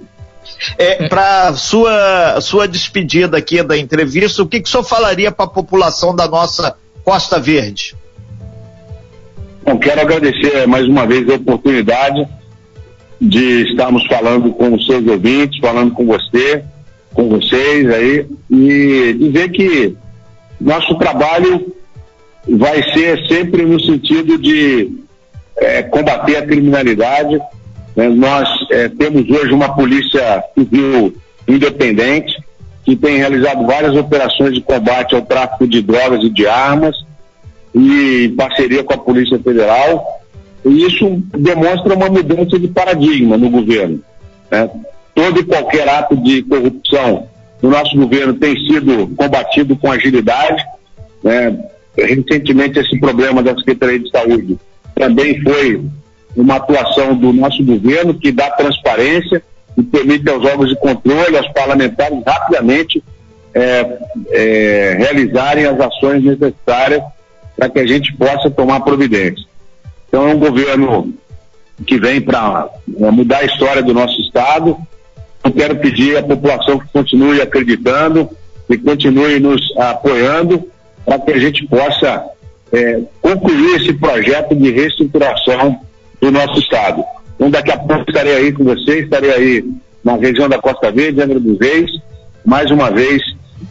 É, 0.76 1.08
para 1.08 1.54
sua 1.54 2.38
sua 2.42 2.68
despedida 2.68 3.38
aqui 3.38 3.62
da 3.62 3.78
entrevista, 3.78 4.42
o 4.42 4.46
que, 4.46 4.60
que 4.60 4.68
o 4.68 4.70
senhor 4.70 4.84
falaria 4.84 5.32
para 5.32 5.46
a 5.46 5.48
população 5.48 6.14
da 6.14 6.28
nossa 6.28 6.76
Costa 7.02 7.40
Verde? 7.40 7.96
Bom, 9.64 9.78
quero 9.78 10.02
agradecer 10.02 10.66
mais 10.66 10.86
uma 10.86 11.06
vez 11.06 11.26
a 11.26 11.36
oportunidade 11.36 12.28
de 13.18 13.62
estarmos 13.62 14.04
falando 14.06 14.52
com 14.52 14.74
os 14.74 14.84
seus 14.84 15.06
ouvintes, 15.06 15.58
falando 15.58 15.92
com 15.92 16.04
você, 16.04 16.62
com 17.14 17.30
vocês 17.30 17.88
aí, 17.88 18.26
e 18.50 19.16
dizer 19.18 19.50
que 19.52 19.96
nosso 20.60 20.94
trabalho 20.96 21.72
vai 22.46 22.82
ser 22.92 23.26
sempre 23.26 23.64
no 23.64 23.80
sentido 23.80 24.36
de 24.36 24.98
é, 25.56 25.82
combater 25.82 26.36
a 26.36 26.46
criminalidade. 26.46 27.40
Né? 27.96 28.10
Nós 28.10 28.46
é, 28.70 28.90
temos 28.90 29.26
hoje 29.30 29.54
uma 29.54 29.74
polícia 29.74 30.44
civil 30.52 31.14
independente 31.48 32.36
que 32.84 32.94
tem 32.94 33.16
realizado 33.16 33.64
várias 33.66 33.96
operações 33.96 34.52
de 34.52 34.60
combate 34.60 35.14
ao 35.14 35.22
tráfico 35.22 35.66
de 35.66 35.80
drogas 35.80 36.22
e 36.22 36.28
de 36.28 36.46
armas 36.46 36.94
e 37.74 38.28
parceria 38.36 38.84
com 38.84 38.94
a 38.94 38.98
Polícia 38.98 39.38
Federal. 39.38 40.20
E 40.64 40.86
isso 40.86 41.22
demonstra 41.36 41.94
uma 41.94 42.08
mudança 42.08 42.58
de 42.58 42.68
paradigma 42.68 43.36
no 43.36 43.50
governo. 43.50 44.00
Né? 44.50 44.70
Todo 45.14 45.40
e 45.40 45.44
qualquer 45.44 45.88
ato 45.88 46.16
de 46.16 46.42
corrupção 46.42 47.28
no 47.60 47.70
nosso 47.70 47.96
governo 47.96 48.34
tem 48.34 48.54
sido 48.66 49.08
combatido 49.16 49.76
com 49.76 49.90
agilidade. 49.90 50.62
Né? 51.22 51.58
Recentemente, 51.96 52.78
esse 52.78 52.98
problema 52.98 53.42
da 53.42 53.56
Secretaria 53.56 53.98
de 53.98 54.10
Saúde 54.10 54.58
também 54.94 55.40
foi 55.42 55.84
uma 56.36 56.56
atuação 56.56 57.16
do 57.16 57.32
nosso 57.32 57.62
governo 57.64 58.14
que 58.14 58.32
dá 58.32 58.50
transparência 58.50 59.42
e 59.76 59.82
permite 59.82 60.28
aos 60.28 60.44
órgãos 60.44 60.70
de 60.70 60.76
controle, 60.76 61.36
aos 61.36 61.48
parlamentares, 61.52 62.22
rapidamente 62.26 63.02
é, 63.52 63.98
é, 64.30 64.96
realizarem 64.98 65.64
as 65.66 65.78
ações 65.80 66.24
necessárias 66.24 67.02
para 67.56 67.68
que 67.68 67.78
a 67.78 67.86
gente 67.86 68.12
possa 68.14 68.50
tomar 68.50 68.80
providência. 68.80 69.44
Então 70.08 70.28
é 70.28 70.34
um 70.34 70.38
governo 70.38 71.12
que 71.86 71.98
vem 71.98 72.20
para 72.20 72.68
mudar 72.86 73.38
a 73.38 73.44
história 73.44 73.82
do 73.82 73.92
nosso 73.92 74.20
Estado. 74.20 74.76
Eu 75.42 75.52
quero 75.52 75.76
pedir 75.76 76.16
à 76.16 76.22
população 76.22 76.78
que 76.78 76.88
continue 76.92 77.40
acreditando 77.40 78.30
e 78.68 78.78
continue 78.78 79.40
nos 79.40 79.60
apoiando 79.76 80.68
para 81.04 81.18
que 81.18 81.32
a 81.32 81.38
gente 81.38 81.66
possa 81.66 82.24
é, 82.72 83.02
concluir 83.20 83.76
esse 83.76 83.92
projeto 83.92 84.54
de 84.54 84.70
reestruturação 84.70 85.80
do 86.20 86.30
nosso 86.30 86.58
Estado. 86.58 87.04
Então 87.34 87.50
daqui 87.50 87.70
a 87.70 87.78
pouco 87.78 88.04
estarei 88.08 88.36
aí 88.36 88.52
com 88.52 88.64
vocês, 88.64 89.04
estarei 89.04 89.32
aí 89.32 89.64
na 90.02 90.16
região 90.16 90.48
da 90.48 90.58
Costa 90.58 90.90
Verde, 90.90 91.20
Angra 91.20 91.40
dos 91.40 91.58
Reis, 91.58 91.90
mais 92.44 92.70
uma 92.70 92.90
vez 92.90 93.22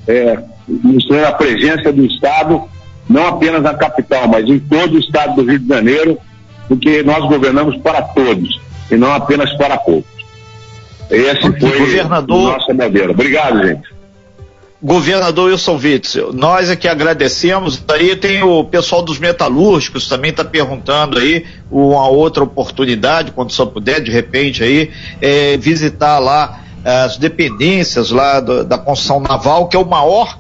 é, 0.08 0.38
mostrando 0.68 1.26
a 1.26 1.32
presença 1.32 1.92
do 1.92 2.06
Estado 2.06 2.64
não 3.10 3.28
apenas 3.28 3.62
na 3.62 3.74
capital, 3.74 4.28
mas 4.28 4.48
em 4.48 4.60
todo 4.60 4.96
o 4.96 5.00
estado 5.00 5.36
do 5.36 5.50
Rio 5.50 5.60
de 5.60 5.68
Janeiro, 5.68 6.18
porque 6.68 7.04
nós 7.04 7.28
governamos 7.28 7.78
para 7.78 8.02
todos 8.02 8.60
e 8.90 8.96
não 8.96 9.12
apenas 9.14 9.52
para 9.54 9.78
poucos. 9.78 10.12
Esse 11.10 11.42
foi 11.60 11.80
governador... 11.80 12.54
nossa 12.54 12.74
bandeira. 12.74 13.12
Obrigado, 13.12 13.68
gente. 13.68 13.94
Governador 14.82 15.50
Wilson 15.50 15.80
Witzel, 15.82 16.34
nós 16.34 16.70
aqui 16.70 16.90
agradecemos. 16.90 17.82
Aí 17.88 18.18
tem 18.18 18.44
o 18.44 18.66
pessoal 18.66 19.02
dos 19.02 19.18
metalúrgicos 19.18 20.10
também 20.10 20.32
está 20.32 20.44
perguntando 20.44 21.20
aí 21.20 21.46
uma 21.72 22.10
outra 22.10 22.44
oportunidade, 22.44 23.32
quando 23.32 23.52
só 23.52 23.66
puder, 23.66 24.02
de 24.02 24.12
repente 24.12 24.62
aí, 24.62 24.92
é, 25.22 25.56
visitar 25.56 26.20
lá 26.20 26.60
as 26.84 27.16
dependências 27.16 28.12
lá 28.12 28.42
do, 28.42 28.66
da 28.66 28.78
construção 28.78 29.22
naval, 29.22 29.70
que 29.70 29.78
é 29.78 29.80
o 29.80 29.86
maior 29.86 30.38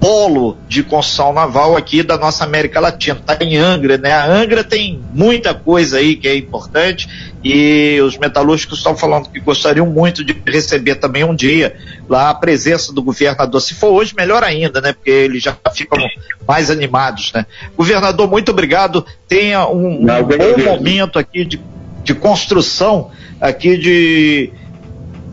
polo 0.00 0.56
de 0.66 0.82
construção 0.82 1.32
naval 1.32 1.76
aqui 1.76 2.02
da 2.02 2.16
nossa 2.16 2.42
América 2.42 2.80
Latina. 2.80 3.20
Está 3.20 3.36
em 3.44 3.56
Angra, 3.56 3.98
né? 3.98 4.12
A 4.12 4.26
Angra 4.26 4.64
tem 4.64 4.98
muita 5.12 5.52
coisa 5.52 5.98
aí 5.98 6.16
que 6.16 6.26
é 6.26 6.34
importante 6.34 7.08
e 7.44 8.00
os 8.00 8.16
metalúrgicos 8.16 8.78
estão 8.78 8.96
falando 8.96 9.28
que 9.28 9.38
gostariam 9.38 9.86
muito 9.86 10.24
de 10.24 10.34
receber 10.46 10.94
também 10.96 11.22
um 11.22 11.34
dia 11.34 11.76
lá 12.08 12.30
a 12.30 12.34
presença 12.34 12.92
do 12.92 13.02
governador. 13.02 13.60
Se 13.60 13.74
for 13.74 13.90
hoje, 13.90 14.14
melhor 14.16 14.42
ainda, 14.42 14.80
né? 14.80 14.94
Porque 14.94 15.10
eles 15.10 15.42
já 15.42 15.56
ficam 15.74 15.98
mais 16.48 16.70
animados, 16.70 17.30
né? 17.34 17.44
Governador, 17.76 18.28
muito 18.28 18.50
obrigado. 18.50 19.04
Tenha 19.28 19.68
um, 19.68 20.00
um 20.00 20.06
bom 20.06 20.64
momento 20.64 21.18
aqui 21.18 21.44
de, 21.44 21.60
de 22.02 22.14
construção 22.14 23.10
aqui 23.40 23.76
de 23.76 24.52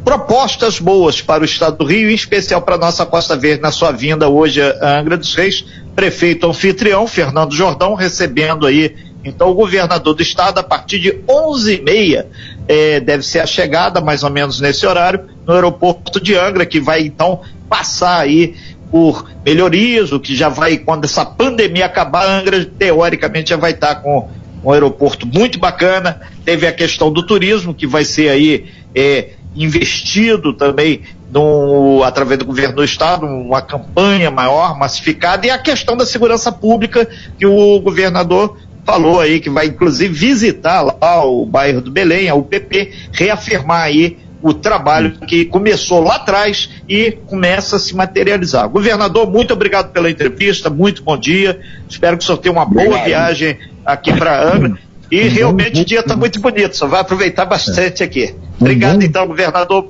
propostas 0.07 0.79
boas 0.79 1.21
para 1.21 1.41
o 1.41 1.45
estado 1.45 1.79
do 1.79 1.83
Rio, 1.83 2.09
em 2.09 2.13
especial 2.13 2.61
para 2.61 2.75
a 2.75 2.77
nossa 2.77 3.05
Costa 3.05 3.35
Verde, 3.35 3.61
na 3.61 3.71
sua 3.71 3.91
vinda 3.91 4.29
hoje 4.29 4.61
a 4.61 4.97
Angra 4.97 5.17
dos 5.17 5.35
Reis. 5.35 5.65
Prefeito 5.93 6.47
anfitrião, 6.47 7.05
Fernando 7.05 7.53
Jordão, 7.53 7.93
recebendo 7.93 8.65
aí 8.65 8.95
Então, 9.25 9.49
o 9.49 9.53
governador 9.53 10.13
do 10.13 10.21
estado, 10.21 10.59
a 10.59 10.63
partir 10.63 10.99
de 10.99 11.11
11h30, 11.27 12.25
é, 12.69 13.01
deve 13.01 13.21
ser 13.21 13.39
a 13.39 13.45
chegada, 13.45 13.99
mais 13.99 14.23
ou 14.23 14.29
menos 14.29 14.61
nesse 14.61 14.87
horário, 14.87 15.25
no 15.45 15.53
aeroporto 15.53 16.21
de 16.21 16.35
Angra, 16.35 16.65
que 16.65 16.79
vai 16.79 17.01
então 17.01 17.41
passar 17.67 18.21
aí 18.21 18.55
por 18.89 19.29
melhorias, 19.45 20.13
o 20.13 20.21
que 20.21 20.33
já 20.33 20.47
vai, 20.47 20.77
quando 20.77 21.03
essa 21.03 21.25
pandemia 21.25 21.85
acabar, 21.85 22.25
Angra, 22.25 22.63
teoricamente, 22.63 23.49
já 23.49 23.57
vai 23.57 23.71
estar 23.71 23.95
com 23.95 24.29
um 24.63 24.71
aeroporto 24.71 25.27
muito 25.27 25.59
bacana. 25.59 26.21
Teve 26.45 26.65
a 26.65 26.71
questão 26.71 27.11
do 27.11 27.25
turismo, 27.25 27.73
que 27.73 27.85
vai 27.85 28.05
ser 28.05 28.29
aí 28.29 28.71
é, 28.95 29.31
investido 29.63 30.53
também 30.53 31.01
no, 31.31 32.03
através 32.03 32.39
do 32.39 32.45
governo 32.45 32.75
do 32.75 32.83
estado, 32.83 33.25
uma 33.25 33.61
campanha 33.61 34.31
maior, 34.31 34.77
massificada, 34.77 35.45
e 35.45 35.49
a 35.49 35.57
questão 35.57 35.97
da 35.97 36.05
segurança 36.05 36.51
pública, 36.51 37.07
que 37.37 37.45
o 37.45 37.79
governador 37.79 38.57
falou 38.85 39.19
aí, 39.19 39.39
que 39.39 39.49
vai 39.49 39.67
inclusive 39.67 40.13
visitar 40.13 40.81
lá 40.81 41.25
o 41.25 41.45
bairro 41.45 41.81
do 41.81 41.91
Belém, 41.91 42.29
a 42.29 42.35
UPP, 42.35 42.93
reafirmar 43.11 43.81
aí 43.81 44.17
o 44.41 44.53
trabalho 44.53 45.17
que 45.27 45.45
começou 45.45 46.01
lá 46.01 46.15
atrás 46.15 46.69
e 46.87 47.11
começa 47.11 47.75
a 47.75 47.79
se 47.79 47.95
materializar. 47.95 48.69
Governador, 48.69 49.29
muito 49.29 49.51
obrigado 49.51 49.91
pela 49.91 50.09
entrevista, 50.09 50.69
muito 50.69 51.03
bom 51.03 51.17
dia. 51.17 51.59
Espero 51.89 52.17
que 52.17 52.23
o 52.23 52.25
senhor 52.25 52.37
tenha 52.37 52.53
uma 52.53 52.65
boa 52.65 53.03
viagem 53.03 53.57
aqui 53.85 54.13
para 54.13 54.53
Angra. 54.53 54.77
E 55.09 55.21
realmente 55.27 55.81
o 55.81 55.85
dia 55.85 56.01
está 56.01 56.15
muito 56.15 56.39
bonito, 56.39 56.75
só 56.75 56.87
vai 56.87 57.01
aproveitar 57.01 57.45
bastante 57.45 58.03
aqui. 58.03 58.35
Obrigado, 58.59 59.01
então, 59.03 59.25
governador. 59.25 59.89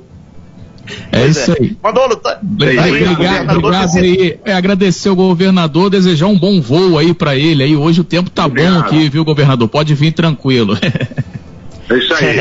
É 1.12 1.20
pois 1.20 1.36
isso 1.36 1.52
é. 1.52 1.56
aí. 1.60 1.76
Manolo, 1.82 2.16
tá, 2.16 2.36
tá 2.36 2.40
obrigado, 2.42 3.58
obrigado 3.58 3.98
aí. 3.98 4.38
É, 4.44 4.52
agradecer 4.52 5.08
ao 5.08 5.16
governador, 5.16 5.90
desejar 5.90 6.26
um 6.26 6.38
bom 6.38 6.60
voo 6.60 6.98
aí 6.98 7.12
para 7.12 7.36
ele. 7.36 7.62
Aí 7.62 7.76
hoje 7.76 8.00
o 8.00 8.04
tempo 8.04 8.30
tá 8.30 8.46
obrigado. 8.46 8.74
bom 8.74 8.80
aqui, 8.80 9.08
viu, 9.08 9.24
governador? 9.24 9.68
Pode 9.68 9.94
vir 9.94 10.12
tranquilo. 10.12 10.78
É 11.90 11.96
isso 11.96 12.14
aí. 12.14 12.38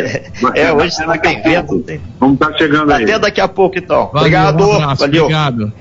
É, 0.55 0.73
hoje 0.73 0.87
está 0.87 1.17
bem 1.17 1.41
vento. 1.41 1.81
Vamos 2.19 2.33
estar 2.33 2.51
tá 2.51 2.57
chegando 2.57 2.91
aí. 2.91 3.03
Até 3.03 3.17
daqui 3.17 3.39
a 3.39 3.47
pouco, 3.47 3.77
então. 3.77 4.09
Valeu, 4.11 4.19
obrigado. 4.19 4.61
Um 4.61 4.73
abraço, 4.73 5.01
Valeu. 5.03 5.23
Obrigado. 5.23 5.73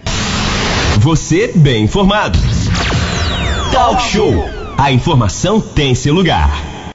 Você 0.98 1.50
bem 1.52 1.82
informado. 1.82 2.38
Talk 3.72 4.02
Show. 4.02 4.48
A 4.78 4.92
informação 4.92 5.60
tem 5.60 5.96
seu 5.96 6.14
lugar. 6.14 6.75